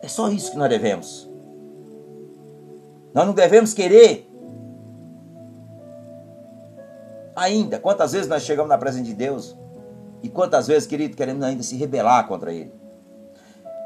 [0.01, 1.29] É só isso que nós devemos.
[3.13, 4.29] Nós não devemos querer.
[7.35, 9.55] Ainda, quantas vezes nós chegamos na presença de Deus
[10.23, 12.87] e quantas vezes, querido, queremos ainda se rebelar contra Ele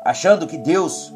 [0.04, 1.14] achando que Deus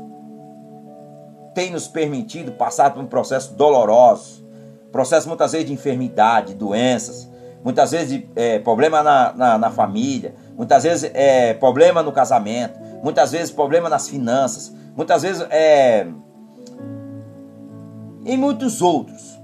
[1.54, 4.45] tem nos permitido passar por um processo doloroso,
[4.91, 7.30] processo muitas vezes de enfermidade, doenças,
[7.63, 12.80] muitas vezes de é, problema na, na, na, família, muitas vezes é, problema no casamento,
[13.04, 16.08] muitas vezes problema nas finanças, muitas vezes é,
[18.25, 19.34] e muitos outros.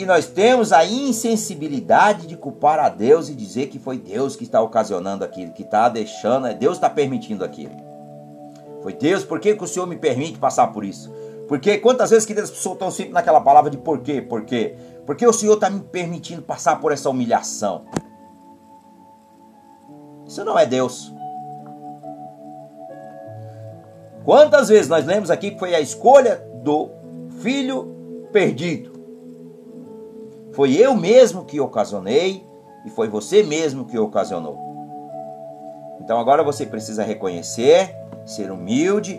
[0.00, 4.44] E nós temos a insensibilidade de culpar a Deus e dizer que foi Deus que
[4.44, 7.76] está ocasionando aquilo, que está deixando, é Deus está permitindo aquilo.
[8.82, 11.12] Foi Deus, por que, que o Senhor me permite passar por isso?
[11.46, 14.74] Porque quantas vezes que as pessoas estão sempre naquela palavra de por quê, por quê?
[15.04, 17.84] Porque o Senhor está me permitindo passar por essa humilhação.
[20.26, 21.12] Isso não é Deus.
[24.24, 26.88] Quantas vezes nós lemos aqui que foi a escolha do
[27.42, 28.99] filho perdido?
[30.60, 32.46] Foi eu mesmo que ocasionei
[32.84, 34.58] e foi você mesmo que ocasionou.
[36.02, 37.96] Então agora você precisa reconhecer
[38.26, 39.18] ser humilde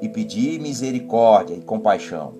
[0.00, 2.32] e pedir misericórdia e compaixão.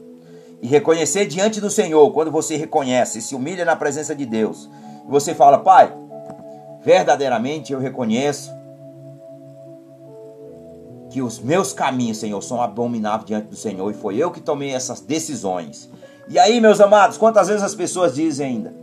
[0.62, 4.66] E reconhecer diante do Senhor, quando você reconhece, se humilha na presença de Deus,
[5.06, 5.92] e você fala: Pai,
[6.80, 8.50] verdadeiramente eu reconheço
[11.10, 14.72] que os meus caminhos, Senhor, são abomináveis diante do Senhor, e foi eu que tomei
[14.72, 15.90] essas decisões.
[16.28, 18.74] E aí, meus amados, quantas vezes as pessoas dizem ainda?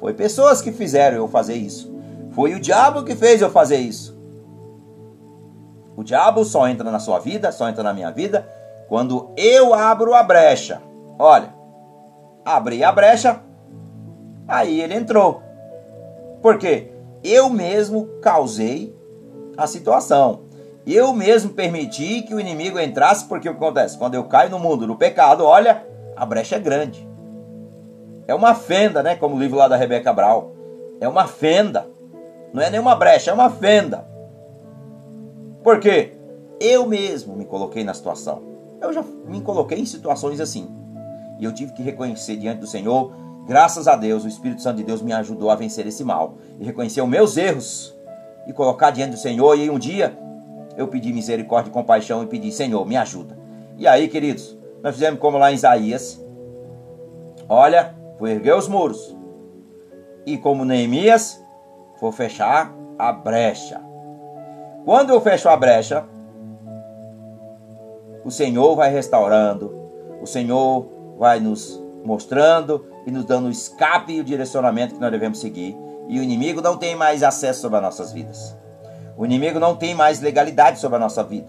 [0.00, 1.94] Foi pessoas que fizeram eu fazer isso.
[2.30, 4.18] Foi o diabo que fez eu fazer isso.
[5.94, 8.48] O diabo só entra na sua vida, só entra na minha vida,
[8.88, 10.80] quando eu abro a brecha.
[11.18, 11.52] Olha,
[12.42, 13.40] abri a brecha,
[14.48, 15.42] aí ele entrou.
[16.40, 16.90] Por quê?
[17.22, 18.96] Eu mesmo causei
[19.56, 20.40] a situação.
[20.86, 23.98] Eu mesmo permiti que o inimigo entrasse, porque o que acontece?
[23.98, 27.08] Quando eu caio no mundo do pecado, olha, a brecha é grande.
[28.26, 29.16] É uma fenda, né?
[29.16, 30.54] Como o livro lá da Rebeca Brau.
[31.00, 31.86] É uma fenda.
[32.52, 34.06] Não é nenhuma brecha, é uma fenda.
[35.62, 36.12] Porque
[36.60, 38.42] eu mesmo me coloquei na situação.
[38.80, 40.68] Eu já me coloquei em situações assim.
[41.38, 43.12] E eu tive que reconhecer diante do Senhor,
[43.46, 46.36] graças a Deus, o Espírito Santo de Deus me ajudou a vencer esse mal.
[46.58, 47.96] E reconhecer os meus erros.
[48.46, 49.58] E colocar diante do Senhor.
[49.58, 50.16] E um dia
[50.80, 53.38] eu pedi misericórdia e compaixão e pedi, Senhor, me ajuda.
[53.76, 56.24] E aí, queridos, nós fizemos como lá em Isaías.
[57.48, 59.14] Olha, foi erguer os muros.
[60.24, 61.38] E como Neemias,
[61.98, 63.80] foi fechar a brecha.
[64.86, 66.04] Quando eu fecho a brecha,
[68.24, 69.74] o Senhor vai restaurando,
[70.22, 70.88] o Senhor
[71.18, 75.76] vai nos mostrando e nos dando o escape e o direcionamento que nós devemos seguir.
[76.08, 78.59] E o inimigo não tem mais acesso sobre as nossas vidas.
[79.20, 81.46] O inimigo não tem mais legalidade sobre a nossa vida.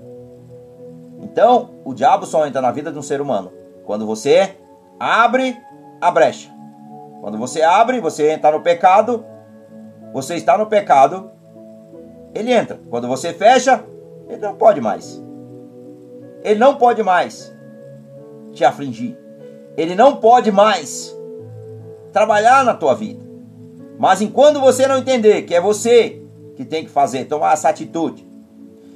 [1.22, 3.50] Então, o diabo só entra na vida de um ser humano
[3.86, 4.58] quando você
[5.00, 5.58] abre
[6.02, 6.50] a brecha.
[7.22, 9.26] Quando você abre, você entra no pecado,
[10.12, 11.32] você está no pecado,
[12.36, 12.78] ele entra.
[12.90, 13.82] Quando você fecha,
[14.28, 15.24] ele não pode mais.
[16.44, 17.56] Ele não pode mais
[18.52, 19.18] te afligir.
[19.78, 21.18] Ele não pode mais
[22.12, 23.24] trabalhar na tua vida.
[23.98, 26.21] Mas enquanto você não entender que é você
[26.56, 28.30] que tem que fazer, tomar essa atitude,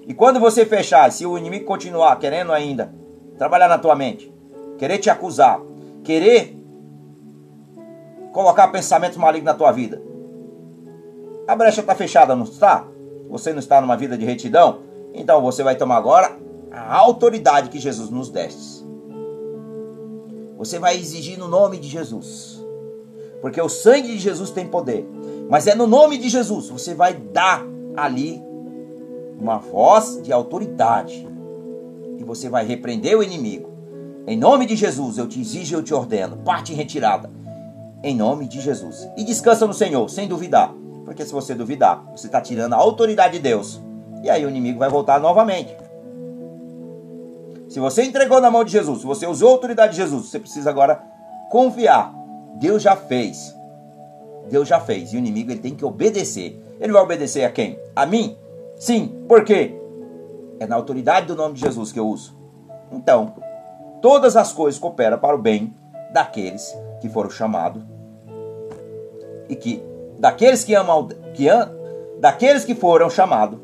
[0.07, 2.93] e quando você fechar, se o inimigo continuar querendo ainda
[3.37, 4.31] trabalhar na tua mente,
[4.77, 5.59] querer te acusar,
[6.03, 6.55] querer
[8.31, 10.01] colocar pensamentos malignos na tua vida,
[11.47, 12.87] a brecha está fechada, não está?
[13.29, 14.79] Você não está numa vida de retidão?
[15.13, 16.37] Então você vai tomar agora
[16.71, 18.85] a autoridade que Jesus nos deste.
[20.57, 22.54] Você vai exigir no nome de Jesus.
[23.45, 25.07] Porque o sangue de Jesus tem poder.
[25.47, 26.67] Mas é no nome de Jesus.
[26.69, 27.63] Você vai dar
[27.95, 28.41] ali
[29.39, 31.27] uma voz de autoridade.
[32.17, 33.69] E você vai repreender o inimigo.
[34.25, 36.37] Em nome de Jesus, eu te exijo eu te ordeno.
[36.37, 37.29] Parte em retirada.
[38.01, 39.07] Em nome de Jesus.
[39.15, 40.73] E descansa no Senhor, sem duvidar.
[41.05, 43.79] Porque se você duvidar, você está tirando a autoridade de Deus.
[44.23, 45.77] E aí o inimigo vai voltar novamente.
[47.69, 50.39] Se você entregou na mão de Jesus, se você usou a autoridade de Jesus, você
[50.39, 50.99] precisa agora
[51.51, 52.24] confiar.
[52.55, 53.55] Deus já fez.
[54.49, 55.13] Deus já fez.
[55.13, 56.61] E o inimigo ele tem que obedecer.
[56.79, 57.79] Ele vai obedecer a quem?
[57.95, 58.37] A mim?
[58.77, 59.25] Sim.
[59.27, 59.75] Por quê?
[60.59, 62.37] É na autoridade do nome de Jesus que eu uso.
[62.91, 63.33] Então,
[64.01, 65.73] todas as coisas cooperam para o bem
[66.13, 67.83] daqueles que foram chamados
[69.49, 69.83] e que
[70.17, 71.47] daqueles que amam que
[72.19, 73.59] daqueles que foram chamados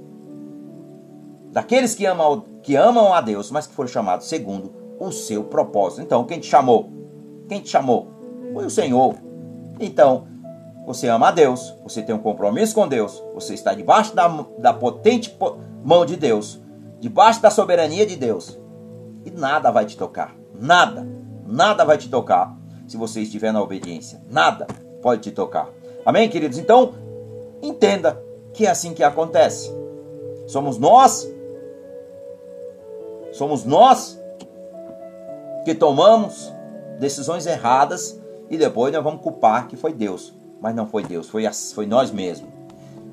[1.51, 6.01] daqueles que amam que amam a Deus, mas que foram chamados segundo o seu propósito.
[6.01, 6.89] Então, quem te chamou?
[7.47, 8.07] Quem te chamou?
[8.53, 9.15] Foi o Senhor.
[9.79, 10.27] Então,
[10.85, 14.73] você ama a Deus, você tem um compromisso com Deus, você está debaixo da, da
[14.73, 15.35] potente
[15.83, 16.59] mão de Deus,
[16.99, 18.59] debaixo da soberania de Deus,
[19.25, 20.35] e nada vai te tocar.
[20.59, 21.07] Nada,
[21.45, 22.55] nada vai te tocar
[22.87, 24.21] se você estiver na obediência.
[24.29, 24.67] Nada
[25.01, 25.69] pode te tocar.
[26.05, 26.57] Amém, queridos?
[26.57, 26.93] Então,
[27.61, 28.21] entenda
[28.53, 29.71] que é assim que acontece.
[30.47, 31.27] Somos nós
[33.31, 34.21] Somos nós
[35.63, 36.53] que tomamos
[36.99, 38.20] decisões erradas
[38.51, 40.33] e depois nós vamos culpar que foi Deus.
[40.61, 42.49] Mas não foi Deus, foi, foi nós mesmos.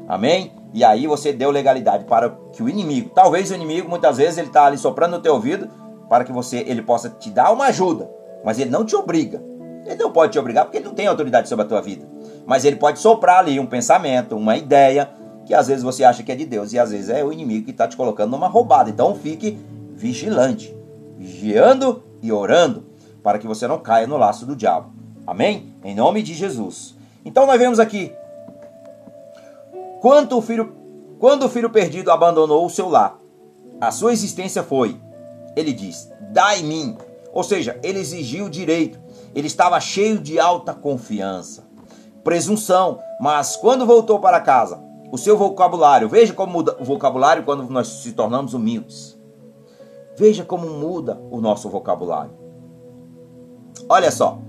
[0.08, 0.52] Amém?
[0.74, 4.48] E aí você deu legalidade para que o inimigo, talvez o inimigo, muitas vezes ele
[4.48, 5.70] está ali soprando no teu ouvido
[6.08, 8.10] para que você ele possa te dar uma ajuda,
[8.44, 9.40] mas ele não te obriga.
[9.86, 12.06] Ele não pode te obrigar porque ele não tem autoridade sobre a tua vida.
[12.44, 15.08] Mas ele pode soprar ali um pensamento, uma ideia,
[15.46, 17.64] que às vezes você acha que é de Deus e às vezes é o inimigo
[17.64, 18.90] que está te colocando numa roubada.
[18.90, 19.58] Então fique
[19.94, 20.76] vigilante,
[21.16, 22.84] vigiando e orando,
[23.22, 24.97] para que você não caia no laço do diabo.
[25.28, 25.74] Amém?
[25.84, 26.96] Em nome de Jesus.
[27.22, 28.10] Então nós vemos aqui
[30.00, 30.74] quanto o filho,
[31.18, 33.18] quando o filho perdido abandonou o seu lar,
[33.78, 34.98] a sua existência foi,
[35.54, 36.96] ele diz, dai mim.
[37.30, 38.98] Ou seja, ele exigiu o direito.
[39.34, 41.68] Ele estava cheio de alta confiança,
[42.24, 47.68] presunção, mas quando voltou para casa, o seu vocabulário, veja como muda o vocabulário quando
[47.68, 49.20] nós se tornamos humildes.
[50.16, 52.32] Veja como muda o nosso vocabulário.
[53.90, 54.47] Olha só.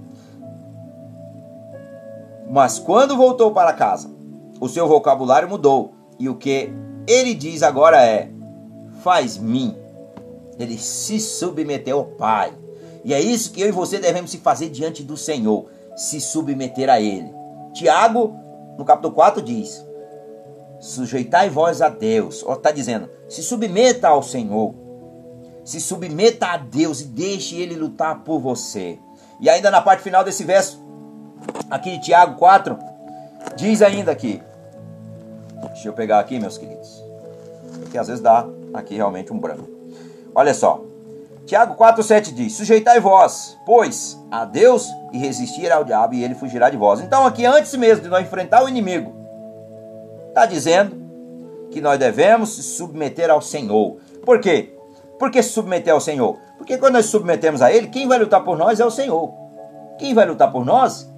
[2.50, 4.10] Mas quando voltou para casa,
[4.60, 5.94] o seu vocabulário mudou.
[6.18, 6.72] E o que
[7.08, 8.30] ele diz agora é:
[9.04, 9.78] faz-me.
[10.58, 12.54] Ele se submeteu ao Pai.
[13.06, 16.90] E é isso que eu e você devemos se fazer diante do Senhor: se submeter
[16.90, 17.32] a Ele.
[17.74, 18.36] Tiago,
[18.78, 19.86] no capítulo 4, diz:
[20.80, 22.44] Sujeitai vós a Deus.
[22.48, 24.74] Está dizendo: se submeta ao Senhor
[25.70, 28.98] se submeta a Deus e deixe Ele lutar por você.
[29.40, 30.82] E ainda na parte final desse verso,
[31.70, 32.78] aqui de Tiago 4,
[33.56, 34.42] diz ainda aqui.
[35.74, 37.04] Deixa eu pegar aqui, meus queridos.
[37.80, 39.68] Porque às vezes dá aqui realmente um branco.
[40.34, 40.84] Olha só.
[41.46, 46.70] Tiago 4,7 diz: Sujeitai vós, pois, a Deus e resistir ao diabo, e ele fugirá
[46.70, 47.00] de vós.
[47.02, 49.14] Então, aqui, antes mesmo de nós enfrentar o inimigo,
[50.28, 50.96] está dizendo
[51.72, 53.98] que nós devemos se submeter ao Senhor.
[54.24, 54.76] Por quê?
[55.18, 56.38] Por que se submeter ao Senhor?
[56.58, 59.34] Porque quando nós submetemos a Ele, quem vai lutar por nós é o Senhor.
[59.98, 61.10] Quem vai lutar por nós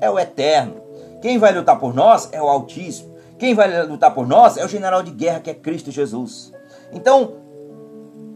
[0.00, 0.76] é o Eterno.
[1.20, 3.16] Quem vai lutar por nós é o Altíssimo.
[3.38, 6.52] Quem vai lutar por nós é o general de guerra que é Cristo Jesus.
[6.92, 7.34] Então,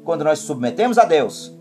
[0.05, 1.57] quando nós submetemos a Deus,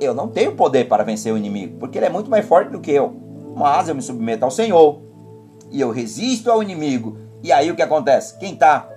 [0.00, 2.80] eu não tenho poder para vencer o inimigo, porque ele é muito mais forte do
[2.80, 3.14] que eu.
[3.56, 5.00] Mas eu me submeto ao Senhor
[5.70, 7.18] e eu resisto ao inimigo.
[7.42, 8.38] E aí o que acontece?
[8.38, 8.88] Quem está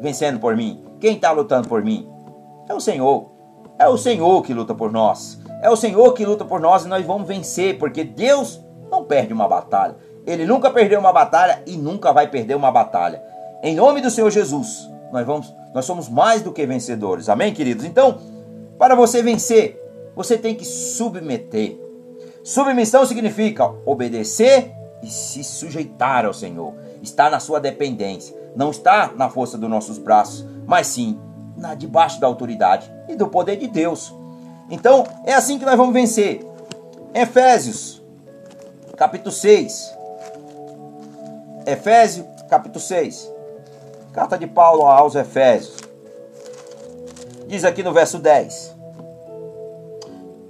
[0.00, 0.84] vencendo por mim?
[1.00, 2.08] Quem está lutando por mim?
[2.68, 3.30] É o Senhor.
[3.78, 5.40] É o Senhor que luta por nós.
[5.62, 9.32] É o Senhor que luta por nós e nós vamos vencer, porque Deus não perde
[9.32, 9.96] uma batalha.
[10.26, 13.22] Ele nunca perdeu uma batalha e nunca vai perder uma batalha.
[13.62, 17.28] Em nome do Senhor Jesus, nós vamos, nós somos mais do que vencedores.
[17.28, 17.84] Amém, queridos?
[17.84, 18.18] Então,
[18.78, 19.80] para você vencer,
[20.14, 21.78] você tem que submeter.
[22.42, 24.72] Submissão significa obedecer
[25.02, 26.74] e se sujeitar ao Senhor.
[27.02, 28.36] Está na sua dependência.
[28.56, 31.18] Não está na força dos nossos braços, mas sim
[31.56, 34.14] na debaixo da autoridade e do poder de Deus.
[34.70, 36.40] Então, é assim que nós vamos vencer.
[37.12, 37.99] Efésios,
[39.00, 39.96] capítulo 6.
[41.64, 43.32] Efésios, capítulo 6.
[44.12, 45.78] Carta de Paulo aos Efésios.
[47.46, 48.76] Diz aqui no verso 10.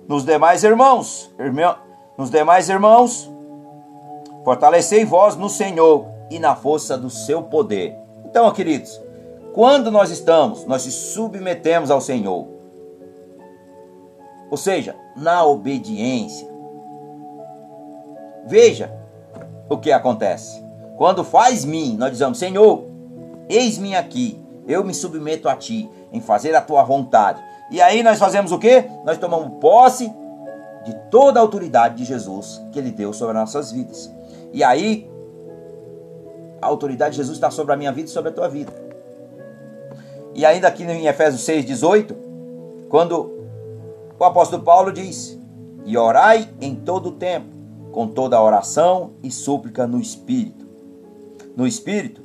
[0.09, 1.77] Nos demais irmãos, irmão,
[2.19, 3.31] nos demais irmãos,
[4.43, 7.97] fortalecei vós no Senhor e na força do seu poder.
[8.25, 9.01] Então, queridos,
[9.55, 12.49] quando nós estamos, nós se submetemos ao Senhor.
[14.51, 16.50] Ou seja, na obediência.
[18.47, 18.91] Veja
[19.69, 20.63] o que acontece.
[20.97, 22.85] Quando faz mim, nós dizemos: Senhor,
[23.49, 27.43] eis-me aqui, eu me submeto a ti em fazer a tua vontade.
[27.71, 28.85] E aí nós fazemos o que?
[29.05, 30.13] Nós tomamos posse
[30.85, 34.13] de toda a autoridade de Jesus que ele deu sobre as nossas vidas.
[34.53, 35.09] E aí
[36.61, 38.73] a autoridade de Jesus está sobre a minha vida e sobre a tua vida.
[40.35, 42.17] E ainda aqui em Efésios 6, 18,
[42.89, 43.41] quando
[44.19, 45.39] o apóstolo Paulo diz:
[45.85, 47.49] E orai em todo o tempo,
[47.93, 50.67] com toda oração e súplica no Espírito.
[51.57, 52.23] No Espírito?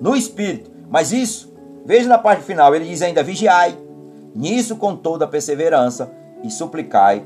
[0.00, 0.70] No Espírito.
[0.90, 1.52] Mas isso,
[1.84, 3.78] veja na parte final, ele diz ainda: Vigiai,
[4.34, 6.10] nisso com toda perseverança
[6.42, 7.24] e suplicai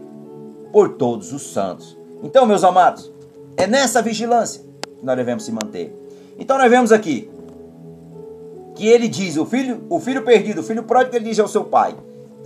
[0.72, 1.98] por todos os santos.
[2.22, 3.12] Então, meus amados,
[3.56, 5.94] é nessa vigilância que nós devemos se manter.
[6.38, 7.30] Então, nós vemos aqui
[8.74, 11.64] que ele diz, o filho, o filho perdido, o filho pródigo, ele diz ao seu
[11.64, 11.96] pai: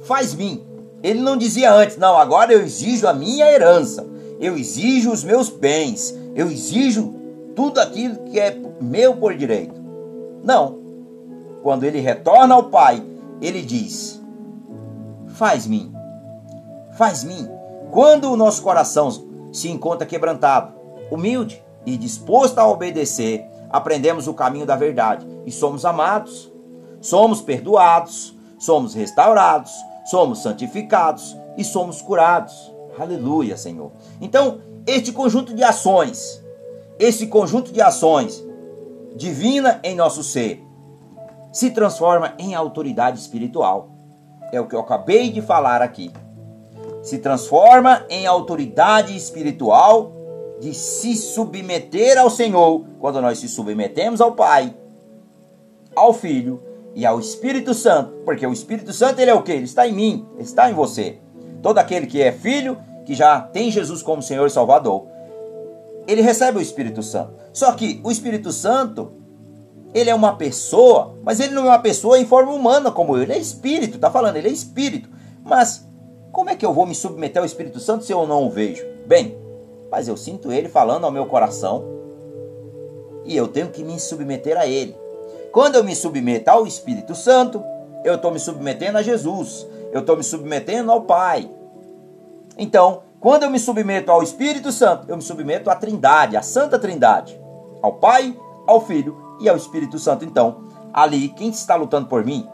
[0.05, 0.64] Faz-me.
[1.03, 4.07] Ele não dizia antes, não, agora eu exijo a minha herança,
[4.43, 7.14] eu exijo os meus bens, eu exijo
[7.55, 9.80] tudo aquilo que é meu por direito.
[10.43, 10.82] Não.
[11.62, 13.01] Quando ele retorna ao pai,
[13.40, 14.20] ele diz:
[15.28, 15.93] Faz-me,
[16.99, 17.49] faz-me.
[17.93, 19.11] Quando o nosso coração
[19.53, 20.74] se encontra quebrantado,
[21.09, 26.53] humilde e disposto a obedecer, aprendemos o caminho da verdade e somos amados,
[27.01, 29.72] somos perdoados, somos restaurados,
[30.05, 32.71] somos santificados e somos curados.
[32.99, 33.93] Aleluia, Senhor.
[34.20, 36.43] Então, este conjunto de ações,
[36.99, 38.45] esse conjunto de ações
[39.14, 40.62] divina em nosso ser,
[41.53, 43.90] se transforma em autoridade espiritual.
[44.53, 46.11] É o que eu acabei de falar aqui.
[47.03, 50.12] Se transforma em autoridade espiritual
[50.61, 54.74] de se submeter ao Senhor, quando nós se submetemos ao Pai,
[55.95, 56.62] ao Filho
[56.95, 59.53] e ao Espírito Santo, porque o Espírito Santo ele é o que?
[59.53, 61.18] Ele está em mim, ele está em você.
[61.62, 65.06] Todo aquele que é filho, que já tem Jesus como Senhor e Salvador,
[66.06, 67.34] ele recebe o Espírito Santo.
[67.52, 69.12] Só que o Espírito Santo,
[69.94, 73.22] ele é uma pessoa, mas ele não é uma pessoa em forma humana como eu.
[73.22, 75.08] Ele é espírito, tá falando, ele é espírito.
[75.44, 75.86] Mas
[76.32, 78.84] como é que eu vou me submeter ao Espírito Santo se eu não o vejo?
[79.06, 79.36] Bem,
[79.90, 81.84] mas eu sinto ele falando ao meu coração
[83.26, 84.96] e eu tenho que me submeter a ele.
[85.52, 87.62] Quando eu me submeto ao Espírito Santo,
[88.02, 91.49] eu estou me submetendo a Jesus, eu estou me submetendo ao Pai.
[92.59, 96.78] Então, quando eu me submeto ao Espírito Santo, eu me submeto à Trindade, à Santa
[96.78, 97.40] Trindade,
[97.80, 98.36] ao Pai,
[98.66, 100.24] ao Filho e ao Espírito Santo.
[100.24, 102.49] Então, ali, quem está lutando por mim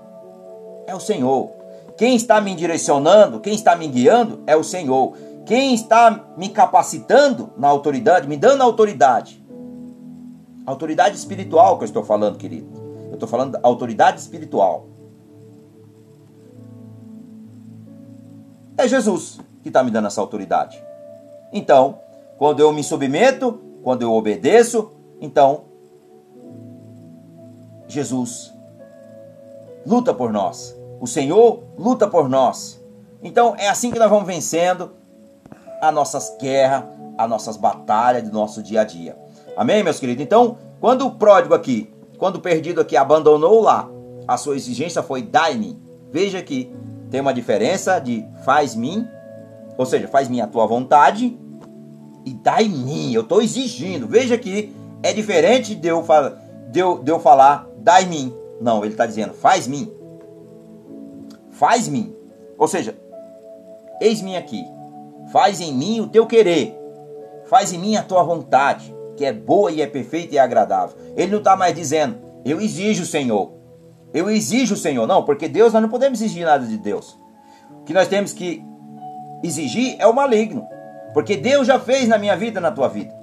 [0.86, 1.50] é o Senhor.
[1.96, 5.14] Quem está me direcionando, quem está me guiando é o Senhor.
[5.46, 9.42] Quem está me capacitando na autoridade, me dando autoridade.
[10.66, 12.68] Autoridade espiritual que eu estou falando, querido.
[13.08, 14.86] Eu estou falando da autoridade espiritual.
[18.78, 20.80] É Jesus que está me dando essa autoridade.
[21.52, 21.98] Então,
[22.38, 25.64] quando eu me submeto, quando eu obedeço, então
[27.88, 28.54] Jesus
[29.84, 30.78] luta por nós.
[31.00, 32.80] O Senhor luta por nós.
[33.20, 34.92] Então é assim que nós vamos vencendo
[35.80, 36.84] as nossas guerras,
[37.16, 39.18] as nossas batalhas do nosso dia a dia.
[39.56, 40.22] Amém, meus queridos?
[40.22, 43.90] Então, quando o pródigo aqui, quando o perdido aqui abandonou lá,
[44.26, 45.76] a sua exigência foi dai-me.
[46.12, 46.72] Veja que
[47.10, 49.08] tem uma diferença de faz-me,
[49.76, 51.38] ou seja, faz-me a tua vontade
[52.24, 53.14] e dai-me.
[53.14, 54.06] Eu estou exigindo.
[54.06, 56.04] Veja que é diferente de eu,
[56.70, 58.34] de eu, de eu falar dai-me.
[58.60, 59.92] Não, ele está dizendo faz-me.
[61.50, 62.14] Faz-me.
[62.58, 62.96] Ou seja,
[64.00, 64.64] eis-me aqui.
[65.32, 66.76] Faz em mim o teu querer.
[67.46, 70.96] Faz em mim a tua vontade, que é boa e é perfeita e agradável.
[71.16, 73.57] Ele não está mais dizendo, eu exijo, Senhor.
[74.12, 75.06] Eu exijo, Senhor.
[75.06, 77.18] Não, porque Deus, nós não podemos exigir nada de Deus.
[77.80, 78.64] O que nós temos que
[79.42, 80.66] exigir é o maligno.
[81.12, 83.14] Porque Deus já fez na minha vida, na tua vida.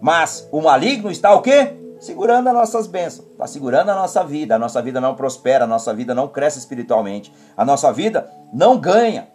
[0.00, 1.76] Mas o maligno está o quê?
[1.98, 4.54] Segurando as nossas bênçãos, está segurando a nossa vida.
[4.54, 8.78] A nossa vida não prospera, a nossa vida não cresce espiritualmente, a nossa vida não
[8.78, 9.28] ganha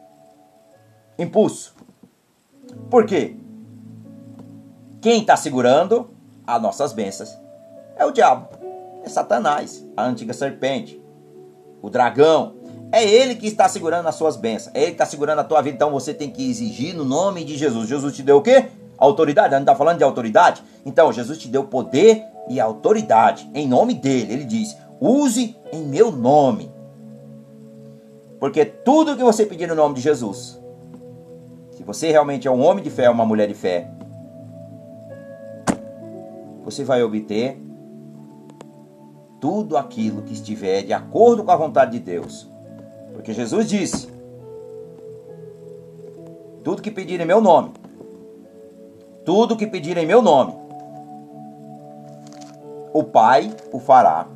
[1.17, 1.75] impulso.
[2.89, 3.35] Por quê?
[5.01, 6.09] Quem está segurando
[6.45, 7.37] as nossas bênçãos
[7.95, 8.54] é o diabo,
[9.05, 11.01] é Satanás, a antiga serpente,
[11.81, 12.55] o dragão.
[12.91, 15.61] É ele que está segurando as suas bênçãos, é ele que está segurando a tua
[15.61, 15.75] vida.
[15.75, 17.87] Então você tem que exigir no nome de Jesus.
[17.87, 18.65] Jesus te deu o quê?
[18.97, 19.53] Autoridade.
[19.53, 20.63] A gente está falando de autoridade?
[20.85, 24.33] Então, Jesus te deu poder e autoridade em nome dele.
[24.33, 26.71] Ele diz: use em meu nome.
[28.39, 30.61] Porque tudo que você pedir no nome de Jesus,
[31.71, 33.89] se você realmente é um homem de fé, uma mulher de fé,
[36.63, 37.64] você vai obter
[39.39, 42.49] tudo aquilo que estiver de acordo com a vontade de Deus.
[43.13, 44.09] Porque Jesus disse:
[46.63, 47.71] tudo que pedir em meu nome,
[49.23, 50.53] tudo que pedir em meu nome,
[52.93, 54.27] o Pai o fará.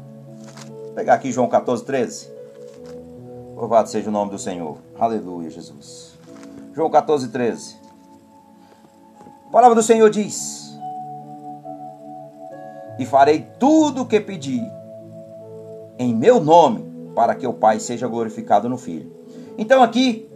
[0.67, 2.31] Vou pegar aqui João 14, 13.
[3.55, 4.77] Louvado seja o nome do Senhor.
[4.97, 6.17] Aleluia, Jesus.
[6.73, 7.75] João 14, 13.
[9.47, 10.79] A palavra do Senhor diz:
[12.97, 14.61] E farei tudo o que pedi
[15.99, 19.11] em meu nome, para que o Pai seja glorificado no Filho.
[19.57, 20.27] Então aqui,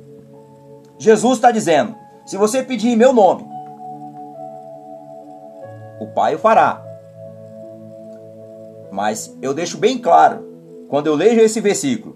[1.00, 1.96] Jesus está dizendo:
[2.26, 3.46] se você pedir em meu nome,
[6.02, 6.84] o Pai o fará.
[8.92, 10.46] Mas eu deixo bem claro,
[10.90, 12.16] quando eu leio esse versículo,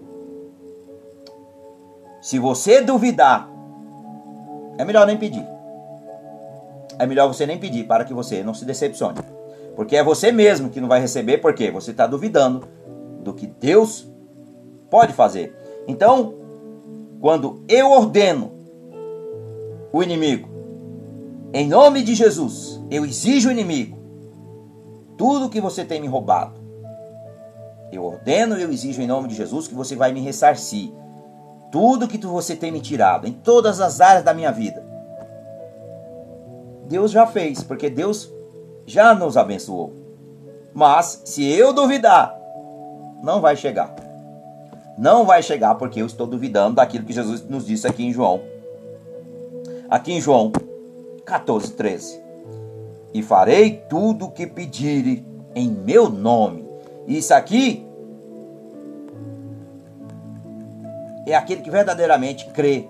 [2.20, 3.48] se você duvidar,
[4.76, 5.44] é melhor nem pedir.
[6.98, 9.18] É melhor você nem pedir para que você não se decepcione.
[9.74, 12.66] Porque é você mesmo que não vai receber, porque você está duvidando
[13.28, 14.08] do que Deus
[14.90, 15.54] pode fazer.
[15.86, 16.34] Então,
[17.20, 18.52] quando eu ordeno
[19.92, 20.48] o inimigo,
[21.52, 23.98] em nome de Jesus, eu exijo o inimigo,
[25.18, 26.58] tudo que você tem me roubado,
[27.92, 30.90] eu ordeno e eu exijo em nome de Jesus que você vai me ressarcir.
[31.70, 34.86] Tudo que você tem me tirado, em todas as áreas da minha vida.
[36.86, 38.32] Deus já fez, porque Deus
[38.86, 39.92] já nos abençoou.
[40.72, 42.37] Mas se eu duvidar,
[43.22, 43.94] não vai chegar.
[44.96, 48.40] Não vai chegar porque eu estou duvidando daquilo que Jesus nos disse aqui em João.
[49.88, 50.52] Aqui em João
[51.24, 52.20] 14, 13.
[53.14, 56.68] E farei tudo o que pedirem em meu nome
[57.08, 57.86] isso aqui
[61.26, 62.86] é aquele que verdadeiramente crê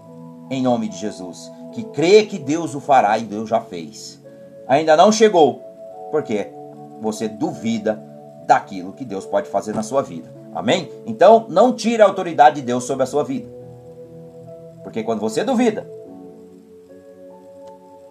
[0.51, 4.21] em nome de Jesus, que crê que Deus o fará e Deus já fez.
[4.67, 5.63] Ainda não chegou,
[6.11, 6.49] porque
[7.01, 8.05] você duvida
[8.49, 10.33] daquilo que Deus pode fazer na sua vida.
[10.55, 10.91] Amém?
[11.05, 13.47] Então, não tire a autoridade de Deus sobre a sua vida.
[14.83, 15.87] Porque quando você duvida,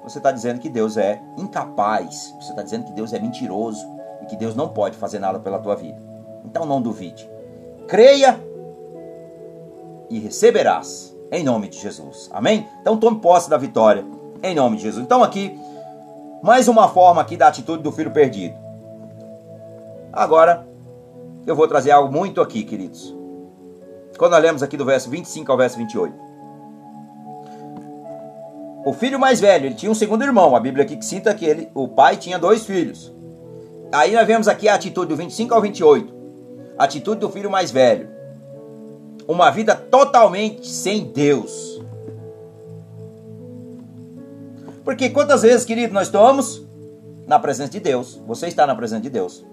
[0.03, 3.83] você está dizendo que Deus é incapaz, você está dizendo que Deus é mentiroso,
[4.21, 5.99] e que Deus não pode fazer nada pela tua vida.
[6.45, 7.27] Então não duvide.
[7.87, 8.39] Creia
[10.07, 12.29] e receberás em nome de Jesus.
[12.31, 12.67] Amém?
[12.81, 14.05] Então tome posse da vitória
[14.43, 15.03] em nome de Jesus.
[15.03, 15.59] Então aqui
[16.43, 18.66] mais uma forma aqui da atitude do filho perdido.
[20.17, 20.67] Agora
[21.45, 23.15] eu vou trazer algo muito aqui, queridos.
[24.17, 26.11] Quando nós lemos aqui do verso 25 ao verso 28.
[28.83, 30.55] O filho mais velho, ele tinha um segundo irmão.
[30.55, 33.13] A Bíblia aqui cita que ele, o pai tinha dois filhos.
[33.91, 36.11] Aí nós vemos aqui a atitude do 25 ao 28.
[36.79, 38.09] Atitude do filho mais velho.
[39.27, 41.79] Uma vida totalmente sem Deus.
[44.83, 46.65] Porque quantas vezes, querido, nós estamos
[47.27, 48.19] na presença de Deus.
[48.25, 49.45] Você está na presença de Deus.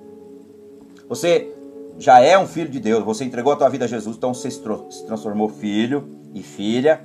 [1.08, 1.52] Você
[1.98, 3.04] já é um filho de Deus.
[3.04, 4.60] Você entregou a tua vida a Jesus, então você se
[5.06, 7.00] transformou filho e filha.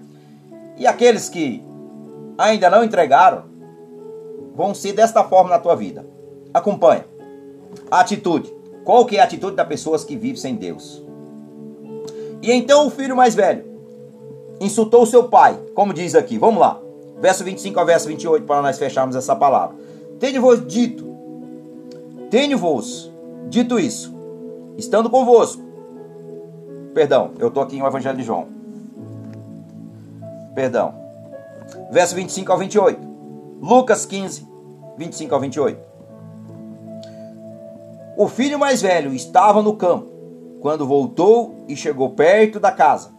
[0.77, 1.63] E aqueles que
[2.37, 3.43] ainda não entregaram
[4.55, 6.05] vão ser desta forma na tua vida.
[6.53, 7.05] Acompanha.
[7.91, 8.53] Atitude.
[8.83, 11.03] Qual que é a atitude das pessoas que vivem sem Deus?
[12.41, 13.65] E então o filho mais velho
[14.59, 16.37] insultou seu pai, como diz aqui.
[16.37, 16.79] Vamos lá.
[17.19, 19.75] Verso 25 ao verso 28 para nós fecharmos essa palavra.
[20.19, 21.05] Tenho-vos dito,
[22.29, 23.11] tenho-vos
[23.49, 24.13] dito isso,
[24.77, 25.61] estando convosco.
[26.93, 28.47] Perdão, eu estou aqui no Evangelho de João.
[30.55, 30.93] Perdão.
[31.91, 32.99] Verso 25 ao 28.
[33.61, 34.47] Lucas 15,
[34.97, 35.89] 25 ao 28.
[38.17, 40.09] O filho mais velho estava no campo
[40.61, 43.11] quando voltou e chegou perto da casa.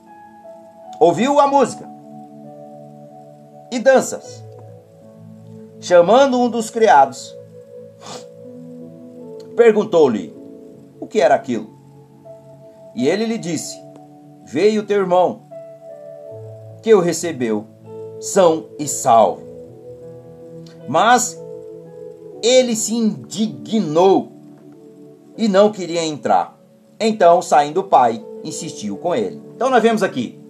[0.98, 1.88] Ouviu a música
[3.72, 4.44] e danças.
[5.80, 7.34] Chamando um dos criados,
[9.60, 10.34] perguntou-lhe
[10.98, 11.68] o que era aquilo.
[12.94, 13.78] E ele lhe disse:
[14.42, 15.42] Veio teu irmão,
[16.82, 17.66] que o recebeu,
[18.18, 19.42] são e salvo.
[20.88, 21.38] Mas
[22.42, 24.32] ele se indignou
[25.36, 26.58] e não queria entrar.
[26.98, 29.42] Então, saindo o pai, insistiu com ele.
[29.54, 30.40] Então, nós vemos aqui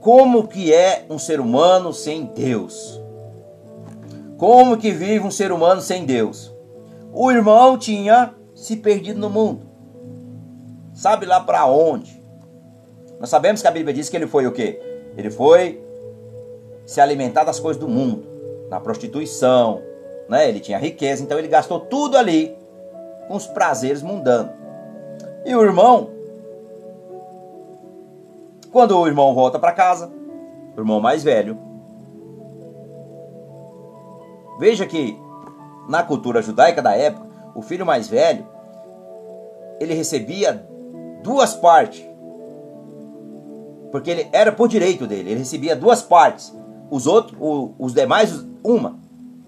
[0.00, 2.99] como que é um ser humano sem Deus.
[4.40, 6.50] Como que vive um ser humano sem Deus?
[7.12, 9.66] O irmão tinha se perdido no mundo.
[10.94, 12.24] Sabe lá para onde?
[13.20, 14.80] Nós sabemos que a Bíblia diz que ele foi o quê?
[15.14, 15.78] Ele foi
[16.86, 18.24] se alimentar das coisas do mundo,
[18.70, 19.82] na prostituição,
[20.26, 20.48] né?
[20.48, 22.56] Ele tinha riqueza, então ele gastou tudo ali
[23.28, 24.52] com os prazeres mundanos.
[25.44, 26.08] E o irmão,
[28.72, 30.10] quando o irmão volta para casa,
[30.74, 31.58] o irmão mais velho,
[34.60, 35.18] veja que
[35.88, 38.46] na cultura judaica da época, o filho mais velho,
[39.80, 40.68] ele recebia
[41.22, 42.04] duas partes.
[43.90, 46.54] Porque ele era por direito dele, ele recebia duas partes.
[46.90, 47.36] Os outros,
[47.78, 48.98] os demais, uma.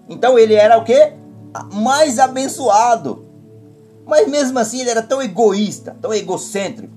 [0.09, 1.13] Então ele era o que?
[1.71, 3.25] Mais abençoado.
[4.07, 6.93] Mas mesmo assim ele era tão egoísta, tão egocêntrico,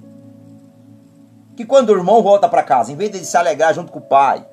[1.55, 4.03] que quando o irmão volta para casa, em vez de se alegrar junto com o
[4.03, 4.45] pai,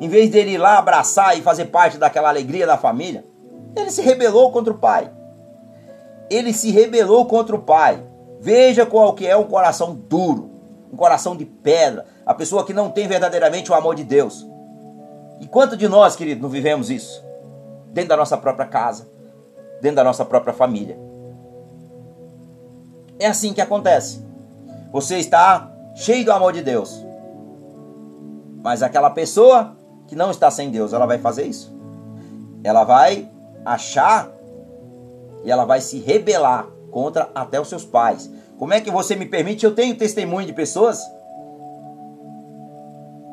[0.00, 3.24] em vez dele ir lá abraçar e fazer parte daquela alegria da família,
[3.76, 5.10] ele se rebelou contra o pai.
[6.30, 8.04] Ele se rebelou contra o pai.
[8.40, 10.50] Veja qual que é um coração duro,
[10.92, 14.46] um coração de pedra, a pessoa que não tem verdadeiramente o amor de Deus.
[15.40, 17.24] E quanto de nós, querido, não vivemos isso?
[17.92, 19.08] Dentro da nossa própria casa,
[19.80, 20.98] dentro da nossa própria família.
[23.18, 24.24] É assim que acontece.
[24.92, 27.04] Você está cheio do amor de Deus.
[28.62, 29.76] Mas aquela pessoa
[30.08, 31.72] que não está sem Deus, ela vai fazer isso.
[32.64, 33.30] Ela vai
[33.64, 34.30] achar
[35.44, 38.28] e ela vai se rebelar contra até os seus pais.
[38.58, 39.64] Como é que você me permite?
[39.64, 41.00] Eu tenho testemunho de pessoas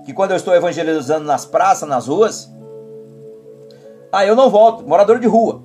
[0.06, 2.54] que quando eu estou evangelizando nas praças, nas ruas,
[4.12, 5.64] ah, eu não volto, morador de rua,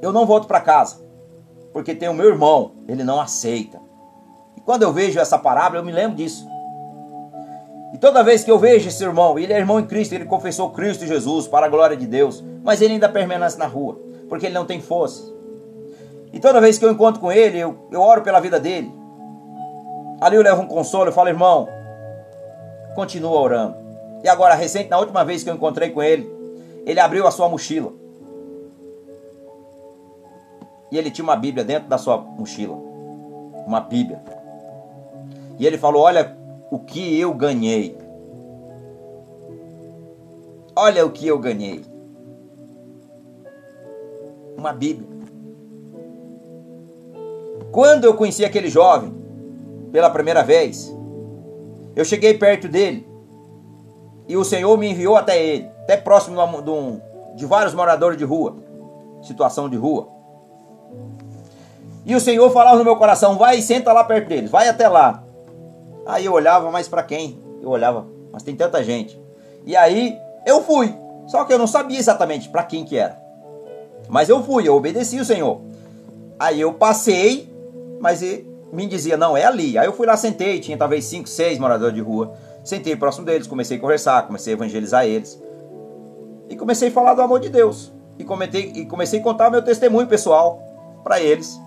[0.00, 0.96] eu não volto para casa,
[1.72, 3.80] porque tem o meu irmão, ele não aceita.
[4.56, 6.46] E quando eu vejo essa parábola, eu me lembro disso.
[7.92, 10.70] E toda vez que eu vejo esse irmão, ele é irmão em Cristo, ele confessou
[10.70, 14.54] Cristo Jesus para a glória de Deus, mas ele ainda permanece na rua, porque ele
[14.54, 15.30] não tem força.
[16.32, 18.90] E toda vez que eu encontro com ele, eu, eu oro pela vida dele.
[20.20, 21.68] Ali eu levo um consolo, eu falo, irmão,
[22.94, 23.76] continua orando.
[24.24, 26.32] E agora, recente, na última vez que eu encontrei com ele,
[26.86, 27.92] ele abriu a sua mochila.
[30.90, 32.76] E ele tinha uma Bíblia dentro da sua mochila.
[33.66, 34.22] Uma Bíblia.
[35.58, 36.36] E ele falou: Olha
[36.72, 37.94] o que eu ganhei.
[40.74, 41.84] Olha o que eu ganhei.
[44.56, 45.06] Uma Bíblia.
[47.70, 49.12] Quando eu conheci aquele jovem,
[49.92, 50.96] pela primeira vez,
[51.94, 53.06] eu cheguei perto dele
[54.26, 56.98] e o Senhor me enviou até ele, até próximo de, um,
[57.34, 58.56] de vários moradores de rua,
[59.20, 60.08] situação de rua.
[62.06, 64.88] E o Senhor falava no meu coração: vai e senta lá perto deles, vai até
[64.88, 65.22] lá.
[66.06, 67.38] Aí eu olhava, mas para quem?
[67.62, 69.20] Eu olhava, mas tem tanta gente.
[69.64, 70.94] E aí eu fui,
[71.26, 73.20] só que eu não sabia exatamente para quem que era.
[74.08, 75.60] Mas eu fui, eu obedeci o Senhor.
[76.38, 77.52] Aí eu passei,
[78.00, 78.20] mas
[78.72, 79.78] me dizia, não, é ali.
[79.78, 82.34] Aí eu fui lá, sentei, tinha talvez cinco, seis moradores de rua.
[82.64, 85.40] Sentei próximo deles, comecei a conversar, comecei a evangelizar eles.
[86.48, 87.92] E comecei a falar do amor de Deus.
[88.18, 88.22] E,
[88.80, 90.60] e comecei a contar meu testemunho pessoal
[91.02, 91.58] para eles.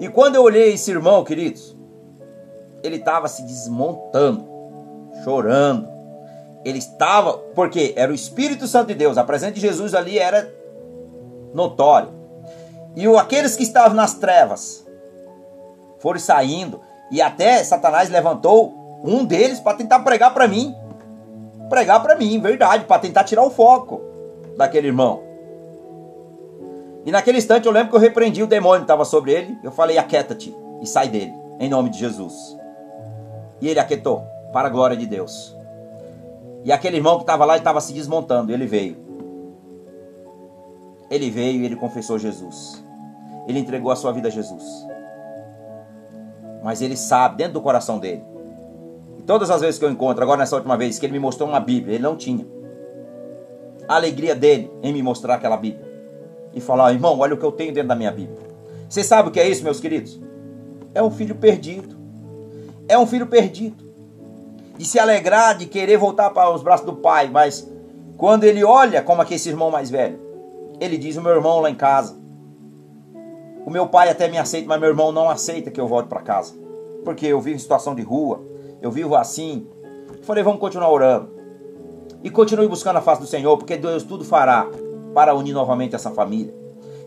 [0.00, 1.75] E quando eu olhei esse irmão, queridos,
[2.86, 4.46] ele estava se desmontando,
[5.24, 5.88] chorando.
[6.64, 10.52] Ele estava, porque era o Espírito Santo de Deus, a presença de Jesus ali era
[11.54, 12.08] notório.
[12.96, 14.86] E aqueles que estavam nas trevas,
[15.98, 16.80] foram saindo
[17.10, 20.74] e até Satanás levantou um deles para tentar pregar para mim.
[21.68, 24.00] Pregar para mim, verdade, para tentar tirar o foco
[24.56, 25.22] daquele irmão.
[27.04, 29.58] E naquele instante eu lembro que eu repreendi o demônio que estava sobre ele.
[29.62, 32.56] Eu falei: aquieta-te e sai dele, em nome de Jesus.
[33.60, 35.54] E ele aquietou, para a glória de Deus.
[36.64, 38.96] E aquele irmão que estava lá estava se desmontando, ele veio.
[41.10, 42.84] Ele veio e ele confessou Jesus.
[43.46, 44.86] Ele entregou a sua vida a Jesus
[46.66, 48.24] mas ele sabe dentro do coração dele.
[49.20, 51.48] E todas as vezes que eu encontro, agora nessa última vez, que ele me mostrou
[51.48, 52.44] uma Bíblia, ele não tinha.
[53.86, 55.86] A alegria dele em me mostrar aquela Bíblia.
[56.52, 58.40] E falar, irmão, olha o que eu tenho dentro da minha Bíblia.
[58.88, 60.20] Você sabe o que é isso, meus queridos?
[60.92, 61.95] É um filho perdido.
[62.88, 63.84] É um filho perdido.
[64.76, 67.66] De se alegrar, de querer voltar para os braços do pai, mas
[68.16, 70.20] quando ele olha como aqui esse irmão mais velho,
[70.80, 72.16] ele diz: O meu irmão lá em casa,
[73.66, 76.20] o meu pai até me aceita, mas meu irmão não aceita que eu volte para
[76.20, 76.54] casa.
[77.04, 78.40] Porque eu vivo em situação de rua,
[78.80, 79.66] eu vivo assim.
[80.22, 81.30] falei, vamos continuar orando.
[82.22, 84.68] E continue buscando a face do Senhor, porque Deus tudo fará
[85.12, 86.54] para unir novamente essa família.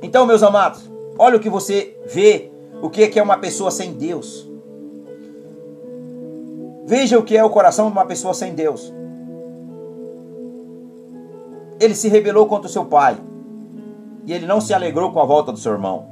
[0.02, 2.52] Então, meus amados, olha o que você vê,
[2.82, 4.49] o que é uma pessoa sem Deus.
[6.90, 8.92] Veja o que é o coração de uma pessoa sem Deus.
[11.80, 13.16] Ele se rebelou contra o seu pai.
[14.26, 16.08] E ele não se alegrou com a volta do seu irmão.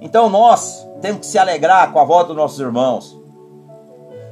[0.00, 3.16] Então nós temos que se alegrar com a volta dos nossos irmãos.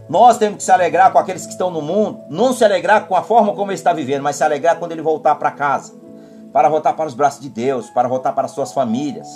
[0.08, 3.14] Nós temos que se alegrar com aqueles que estão no mundo, não se alegrar com
[3.14, 5.94] a forma como ele está vivendo, mas se alegrar quando ele voltar para casa,
[6.52, 9.28] para voltar para os braços de Deus, para voltar para as suas famílias.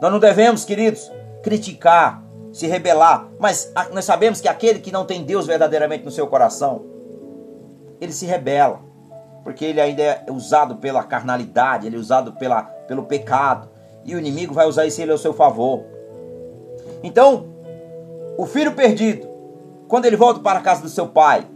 [0.00, 1.08] Nós não devemos, queridos,
[1.44, 2.20] criticar,
[2.58, 3.28] se rebelar.
[3.38, 6.84] Mas nós sabemos que aquele que não tem Deus verdadeiramente no seu coração,
[8.00, 8.80] ele se rebela.
[9.44, 13.68] Porque ele ainda é usado pela carnalidade, ele é usado pela, pelo pecado.
[14.04, 15.84] E o inimigo vai usar isso ele ao seu favor.
[17.00, 17.46] Então,
[18.36, 19.28] o filho perdido,
[19.86, 21.46] quando ele volta para a casa do seu pai,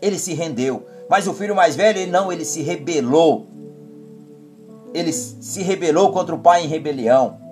[0.00, 0.86] ele se rendeu.
[1.10, 3.48] Mas o filho mais velho, ele não, ele se rebelou.
[4.94, 7.47] Ele se rebelou contra o pai em rebelião.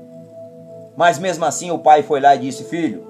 [0.97, 3.07] Mas mesmo assim o pai foi lá e disse: Filho,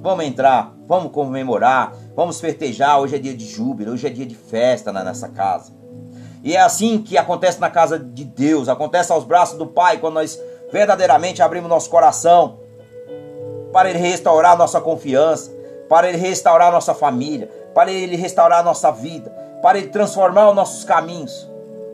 [0.00, 2.98] vamos entrar, vamos comemorar, vamos festejar.
[3.00, 5.72] Hoje é dia de júbilo, hoje é dia de festa nessa casa.
[6.42, 10.14] E é assim que acontece na casa de Deus, acontece aos braços do Pai, quando
[10.14, 10.40] nós
[10.72, 12.58] verdadeiramente abrimos nosso coração
[13.72, 15.52] para Ele restaurar nossa confiança,
[15.88, 19.30] para Ele restaurar nossa família, para Ele restaurar nossa vida,
[19.62, 21.48] para Ele transformar os nossos caminhos,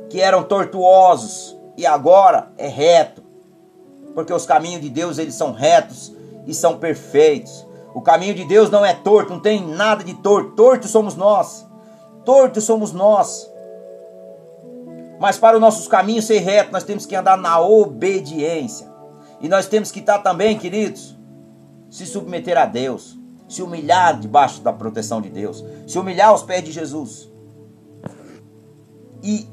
[0.09, 3.22] que eram tortuosos e agora é reto,
[4.19, 6.12] porque os caminhos de Deus eles são retos
[6.45, 7.64] e são perfeitos.
[7.95, 10.57] O caminho de Deus não é torto, não tem nada de torto.
[10.57, 11.64] Torto somos nós.
[12.25, 13.49] Torto somos nós.
[15.21, 18.93] Mas para os nossos caminhos ser retos, nós temos que andar na obediência.
[19.41, 21.16] E nós temos que estar também, queridos,
[21.89, 23.16] se submeter a Deus,
[23.49, 27.31] se humilhar debaixo da proteção de Deus, se humilhar aos pés de Jesus.
[29.23, 29.47] E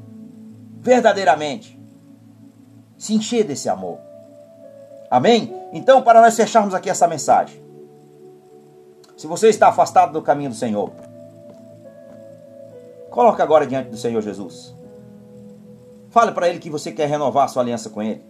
[0.80, 1.80] verdadeiramente
[2.98, 4.05] se encher desse amor.
[5.16, 5.50] Amém?
[5.72, 7.58] Então, para nós fecharmos aqui essa mensagem.
[9.16, 10.92] Se você está afastado do caminho do Senhor,
[13.08, 14.74] coloque agora diante do Senhor Jesus.
[16.10, 18.22] Fale para Ele que você quer renovar a sua aliança com Ele.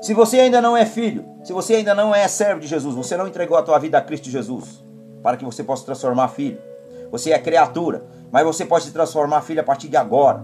[0.00, 3.14] Se você ainda não é filho, se você ainda não é servo de Jesus, você
[3.14, 4.82] não entregou a tua vida a Cristo Jesus,
[5.22, 6.58] para que você possa se transformar filho.
[7.10, 8.02] Você é criatura,
[8.32, 10.42] mas você pode se transformar filho a partir de agora.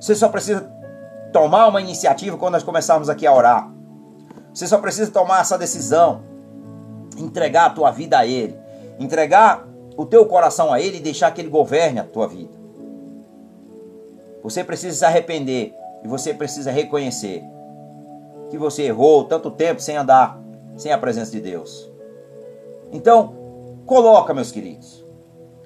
[0.00, 0.72] Você só precisa
[1.34, 3.79] tomar uma iniciativa quando nós começarmos aqui a orar.
[4.52, 6.22] Você só precisa tomar essa decisão,
[7.16, 8.56] entregar a tua vida a Ele,
[8.98, 12.58] entregar o teu coração a Ele e deixar que Ele governe a tua vida.
[14.42, 17.44] Você precisa se arrepender e você precisa reconhecer
[18.48, 20.40] que você errou tanto tempo sem andar
[20.76, 21.90] sem a presença de Deus.
[22.90, 23.34] Então,
[23.86, 25.04] coloca, meus queridos,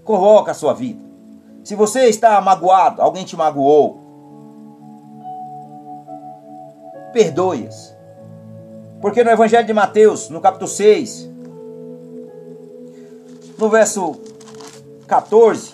[0.02, 1.02] coloca a sua vida.
[1.62, 4.00] Se você está magoado, alguém te magoou,
[7.12, 7.93] perdoe-as.
[9.04, 11.28] Porque no Evangelho de Mateus, no capítulo 6,
[13.58, 14.18] no verso
[15.06, 15.72] 14,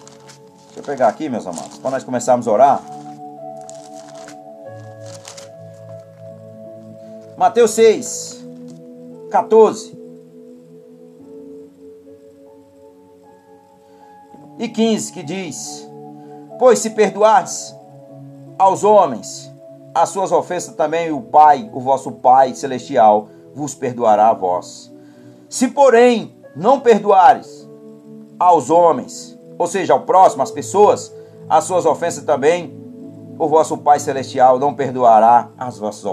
[0.64, 2.83] deixa eu pegar aqui, meus amados, para nós começarmos a orar.
[7.37, 8.45] Mateus 6,
[9.31, 9.97] 14
[14.59, 15.89] e 15, que diz:
[16.59, 17.76] Pois se perdoardes
[18.59, 19.49] aos homens
[19.95, 24.93] as suas ofensas também o Pai, o vosso Pai celestial, vos perdoará a vós.
[25.49, 27.68] Se, porém, não perdoares
[28.38, 31.12] aos homens, ou seja, ao próximo, às pessoas,
[31.49, 32.78] as suas ofensas também,
[33.38, 36.05] o vosso Pai celestial não perdoará as vossas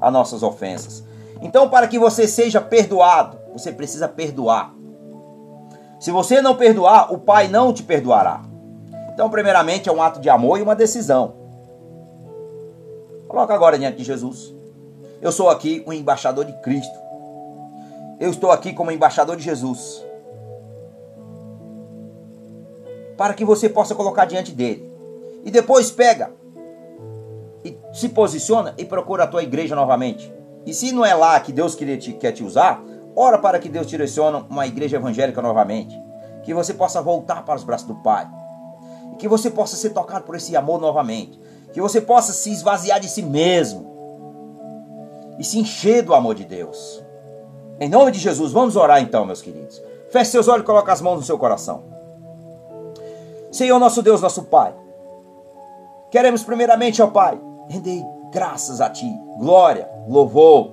[0.00, 1.04] as nossas ofensas.
[1.40, 4.74] Então, para que você seja perdoado, você precisa perdoar.
[5.98, 8.42] Se você não perdoar, o Pai não te perdoará.
[9.12, 11.43] Então, primeiramente, é um ato de amor e uma decisão.
[13.34, 14.54] Coloca agora diante de Jesus.
[15.20, 16.96] Eu sou aqui um embaixador de Cristo.
[18.20, 20.06] Eu estou aqui como embaixador de Jesus.
[23.16, 24.88] Para que você possa colocar diante dele.
[25.44, 26.30] E depois pega
[27.64, 30.32] e se posiciona e procura a tua igreja novamente.
[30.64, 32.84] E se não é lá que Deus quer te, quer te usar,
[33.16, 36.00] ora para que Deus direcione uma igreja evangélica novamente.
[36.44, 38.28] Que você possa voltar para os braços do Pai.
[39.12, 41.43] E que você possa ser tocado por esse amor novamente
[41.74, 43.92] que você possa se esvaziar de si mesmo
[45.40, 47.04] e se encher do amor de Deus.
[47.80, 49.82] Em nome de Jesus, vamos orar então, meus queridos.
[50.08, 51.82] Feche seus olhos e coloque as mãos no seu coração.
[53.50, 54.72] Senhor, nosso Deus, nosso Pai,
[56.12, 60.70] queremos primeiramente, ó Pai, render graças a Ti, glória, louvor,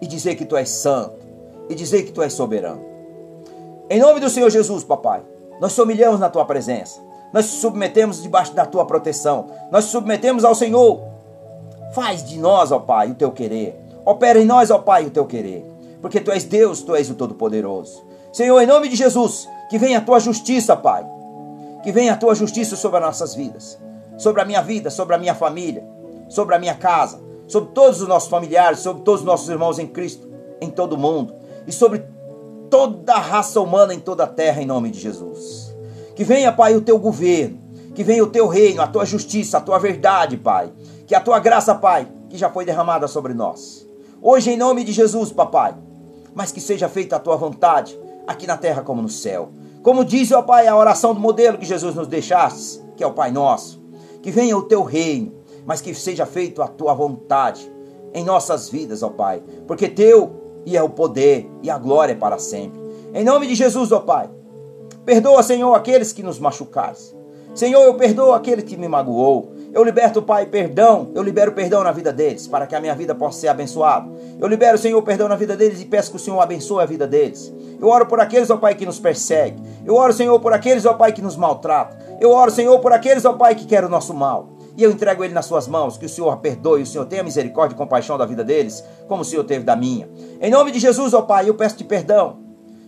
[0.00, 1.24] e dizer que Tu és santo,
[1.68, 2.84] e dizer que Tu és soberano.
[3.88, 5.22] Em nome do Senhor Jesus, papai,
[5.60, 7.00] nós se humilhamos na tua presença.
[7.34, 9.46] Nós submetemos debaixo da tua proteção.
[9.72, 11.02] Nós submetemos ao Senhor.
[11.92, 13.76] Faz de nós, ó Pai, o teu querer.
[14.04, 15.68] Opera em nós, ó Pai, o teu querer.
[16.00, 18.04] Porque tu és Deus, tu és o Todo-Poderoso.
[18.32, 21.04] Senhor, em nome de Jesus, que venha a tua justiça, Pai.
[21.82, 23.80] Que venha a tua justiça sobre as nossas vidas.
[24.16, 25.84] Sobre a minha vida, sobre a minha família,
[26.28, 29.88] sobre a minha casa, sobre todos os nossos familiares, sobre todos os nossos irmãos em
[29.88, 30.30] Cristo,
[30.60, 31.34] em todo o mundo.
[31.66, 32.04] E sobre
[32.70, 35.73] toda a raça humana em toda a terra, em nome de Jesus.
[36.14, 37.58] Que venha, Pai, o teu governo,
[37.94, 40.72] que venha o teu reino, a tua justiça, a tua verdade, Pai.
[41.06, 43.86] Que a tua graça, Pai, que já foi derramada sobre nós.
[44.22, 45.74] Hoje, em nome de Jesus, Papai,
[46.34, 49.50] mas que seja feita a tua vontade, aqui na terra como no céu.
[49.82, 53.12] Como diz, ó Pai, a oração do modelo que Jesus nos deixaste, que é o
[53.12, 53.82] Pai nosso.
[54.22, 55.34] Que venha o teu reino,
[55.66, 57.70] mas que seja feito a tua vontade
[58.14, 59.42] em nossas vidas, ó Pai.
[59.66, 62.80] Porque teu e é o poder e a glória para sempre.
[63.12, 64.30] Em nome de Jesus, ó Pai,
[65.04, 66.94] perdoa, Senhor, aqueles que nos machucaram.
[67.54, 69.52] Senhor, eu perdoo aquele que me magoou.
[69.72, 71.10] Eu liberto, Pai, perdão.
[71.14, 74.08] Eu libero perdão na vida deles, para que a minha vida possa ser abençoada.
[74.40, 77.06] Eu libero, Senhor, perdão na vida deles e peço que o Senhor abençoe a vida
[77.06, 77.52] deles.
[77.80, 79.62] Eu oro por aqueles, ó Pai, que nos perseguem.
[79.84, 81.96] Eu oro, Senhor, por aqueles, ó Pai, que nos maltratam.
[82.20, 84.48] Eu oro, Senhor, por aqueles, ó Pai, que querem o nosso mal.
[84.76, 87.74] E eu entrego ele nas suas mãos, que o Senhor perdoe, o Senhor tenha misericórdia
[87.74, 90.08] e compaixão da vida deles, como o Senhor teve da minha.
[90.40, 92.43] Em nome de Jesus, ó Pai, eu peço-te perdão.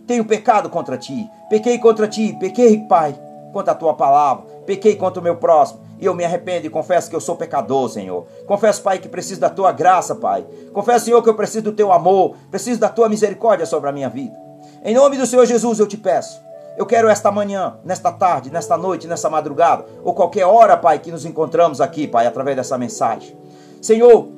[0.07, 1.29] Tenho pecado contra ti.
[1.49, 3.15] Pequei contra ti, pequei, Pai,
[3.53, 4.45] contra a tua palavra.
[4.65, 5.81] Pequei contra o meu próximo.
[5.99, 8.27] E eu me arrependo e confesso que eu sou pecador, Senhor.
[8.47, 10.47] Confesso, Pai, que preciso da tua graça, Pai.
[10.73, 14.09] Confesso, Senhor, que eu preciso do teu amor, preciso da tua misericórdia sobre a minha
[14.09, 14.37] vida.
[14.85, 16.47] Em nome do Senhor Jesus, eu te peço
[16.77, 21.11] eu quero esta manhã, nesta tarde, nesta noite, nessa madrugada, ou qualquer hora, Pai, que
[21.11, 23.35] nos encontramos aqui, Pai, através dessa mensagem.
[23.81, 24.29] Senhor,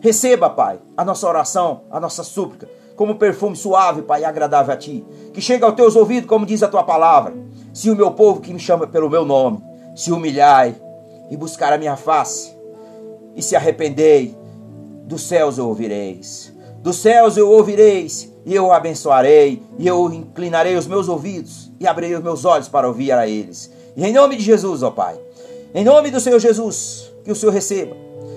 [0.00, 2.66] receba, Pai, a nossa oração, a nossa súplica,
[2.96, 6.68] como perfume suave, Pai, agradável a Ti, que chega aos teus ouvidos, como diz a
[6.68, 7.34] Tua palavra.
[7.72, 9.62] Se o meu povo que me chama pelo meu nome
[9.94, 10.74] se humilhar
[11.30, 12.56] e buscar a minha face
[13.34, 14.34] e se arrependei,
[15.04, 16.52] dos céus eu ouvireis.
[16.82, 22.16] Dos céus eu ouvireis e eu abençoarei e eu inclinarei os meus ouvidos e abrirei
[22.16, 23.70] os meus olhos para ouvir a eles.
[23.96, 25.18] E em nome de Jesus, ó Pai,
[25.74, 27.96] em nome do Senhor Jesus, que o Senhor receba,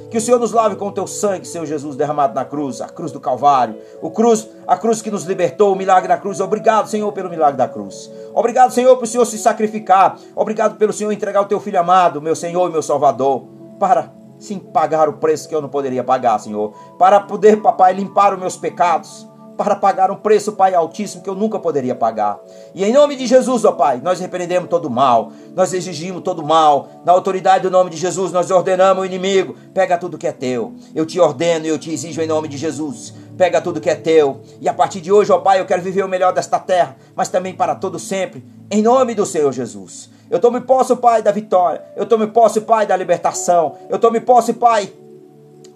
[0.09, 2.89] que o Senhor nos lave com o teu sangue, Senhor Jesus, derramado na cruz, a
[2.89, 6.39] cruz do Calvário, o cruz, a cruz que nos libertou, o milagre da cruz.
[6.39, 8.11] Obrigado, Senhor, pelo milagre da cruz.
[8.33, 10.17] Obrigado, Senhor, por o Senhor se sacrificar.
[10.35, 13.43] Obrigado pelo Senhor entregar o teu filho amado, meu Senhor e meu Salvador,
[13.79, 18.33] para sim pagar o preço que eu não poderia pagar, Senhor, para poder, papai, limpar
[18.33, 19.28] os meus pecados
[19.59, 22.39] para pagar um preço, Pai altíssimo, que eu nunca poderia pagar.
[22.73, 26.87] E em nome de Jesus, ó Pai, nós repreendemos todo mal, nós exigimos todo mal.
[27.03, 30.75] Na autoridade do nome de Jesus, nós ordenamos o inimigo: pega tudo que é teu.
[30.95, 33.13] Eu te ordeno e eu te exijo em nome de Jesus.
[33.37, 34.39] Pega tudo que é teu.
[34.61, 37.27] E a partir de hoje, ó Pai, eu quero viver o melhor desta terra, mas
[37.27, 38.41] também para todo sempre,
[38.71, 40.09] em nome do Senhor Jesus.
[40.31, 41.83] Eu tomo posse, Pai, da vitória.
[41.97, 43.75] Eu tomo posse, Pai, da libertação.
[43.89, 44.89] Eu tomo posse, Pai,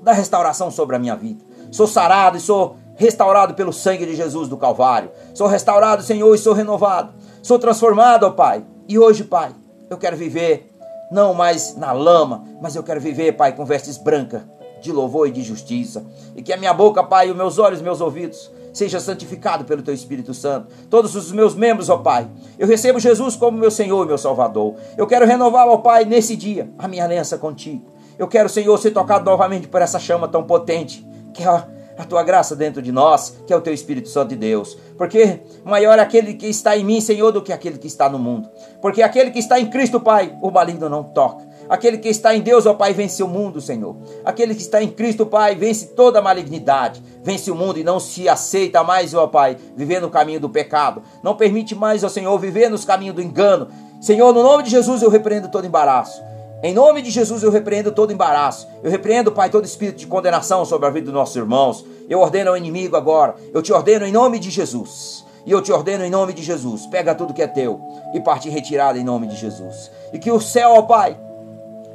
[0.01, 1.43] da restauração sobre a minha vida.
[1.69, 5.11] Sou sarado e sou restaurado pelo sangue de Jesus do Calvário.
[5.33, 7.13] Sou restaurado, Senhor, e sou renovado.
[7.41, 8.63] Sou transformado, ó Pai.
[8.87, 9.51] E hoje, Pai,
[9.89, 10.71] eu quero viver
[11.11, 14.41] não mais na lama, mas eu quero viver, Pai, com vestes brancas
[14.81, 16.05] de louvor e de justiça.
[16.35, 19.93] E que a minha boca, Pai, os meus olhos, meus ouvidos, seja santificado pelo Teu
[19.93, 20.67] Espírito Santo.
[20.89, 22.27] Todos os meus membros, ó Pai,
[22.57, 24.75] eu recebo Jesus como meu Senhor e meu Salvador.
[24.97, 27.85] Eu quero renovar, ó Pai, nesse dia, a minha aliança contigo.
[28.17, 31.65] Eu quero, Senhor, ser tocado novamente por essa chama tão potente, que é
[31.97, 34.77] a tua graça dentro de nós, que é o teu Espírito Santo de Deus.
[34.97, 38.19] Porque maior é aquele que está em mim, Senhor, do que aquele que está no
[38.19, 38.49] mundo.
[38.81, 41.53] Porque aquele que está em Cristo, Pai, o maligno não toca.
[41.69, 43.95] Aquele que está em Deus, ó Pai, vence o mundo, Senhor.
[44.25, 47.99] Aquele que está em Cristo, Pai, vence toda a malignidade, vence o mundo e não
[47.99, 51.01] se aceita mais, ó Pai, viver no caminho do pecado.
[51.23, 53.69] Não permite mais, ó Senhor, viver nos caminhos do engano.
[54.01, 56.21] Senhor, no nome de Jesus eu repreendo todo embaraço.
[56.63, 58.65] Em nome de Jesus eu repreendo todo embaraço.
[58.81, 61.85] Eu repreendo, Pai, todo espírito de condenação sobre a vida dos nossos irmãos.
[62.09, 63.35] Eu ordeno ao inimigo agora.
[63.53, 65.25] Eu te ordeno em nome de Jesus.
[65.45, 66.85] E eu te ordeno em nome de Jesus.
[66.85, 67.81] Pega tudo que é teu
[68.13, 69.91] e parte retirada em nome de Jesus.
[70.13, 71.19] E que o céu, ó Pai,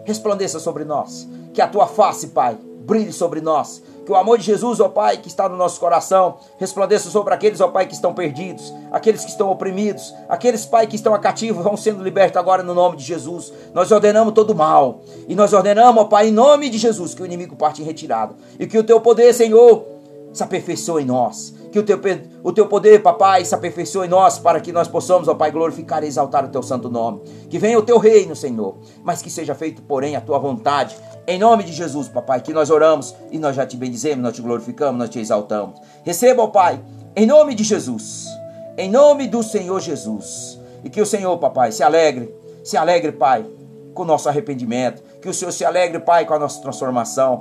[0.05, 1.27] resplandeça sobre nós.
[1.55, 3.83] Que a tua face, Pai, brilhe sobre nós.
[4.09, 7.61] Que o amor de Jesus, ó Pai, que está no nosso coração, resplandeça sobre aqueles,
[7.61, 11.63] ó Pai, que estão perdidos, aqueles que estão oprimidos, aqueles, Pai, que estão a cativo,
[11.63, 13.53] vão sendo libertos agora no nome de Jesus.
[13.75, 15.03] Nós ordenamos todo mal.
[15.29, 18.35] E nós ordenamos, ó Pai, em nome de Jesus, que o inimigo parte em retirada.
[18.59, 19.85] E que o teu poder, Senhor,
[20.33, 21.53] se aperfeiçoe em nós.
[21.71, 22.01] Que o teu,
[22.43, 26.03] o teu poder, papai, se aperfeiçoe em nós para que nós possamos, ó Pai, glorificar
[26.03, 27.21] e exaltar o teu santo nome.
[27.51, 30.97] Que venha o teu reino, Senhor, mas que seja feito, porém, a tua vontade.
[31.27, 34.41] Em nome de Jesus, papai, que nós oramos e nós já te bendizemos, nós te
[34.41, 35.79] glorificamos, nós te exaltamos.
[36.05, 36.81] Receba, ó Pai,
[37.15, 38.29] em nome de Jesus,
[38.77, 40.59] Em nome do Senhor Jesus.
[40.85, 43.45] E que o Senhor, papai, se alegre, se alegre, pai,
[43.93, 45.03] com o nosso arrependimento.
[45.21, 47.37] Que o Senhor se alegre, pai, com a nossa transformação.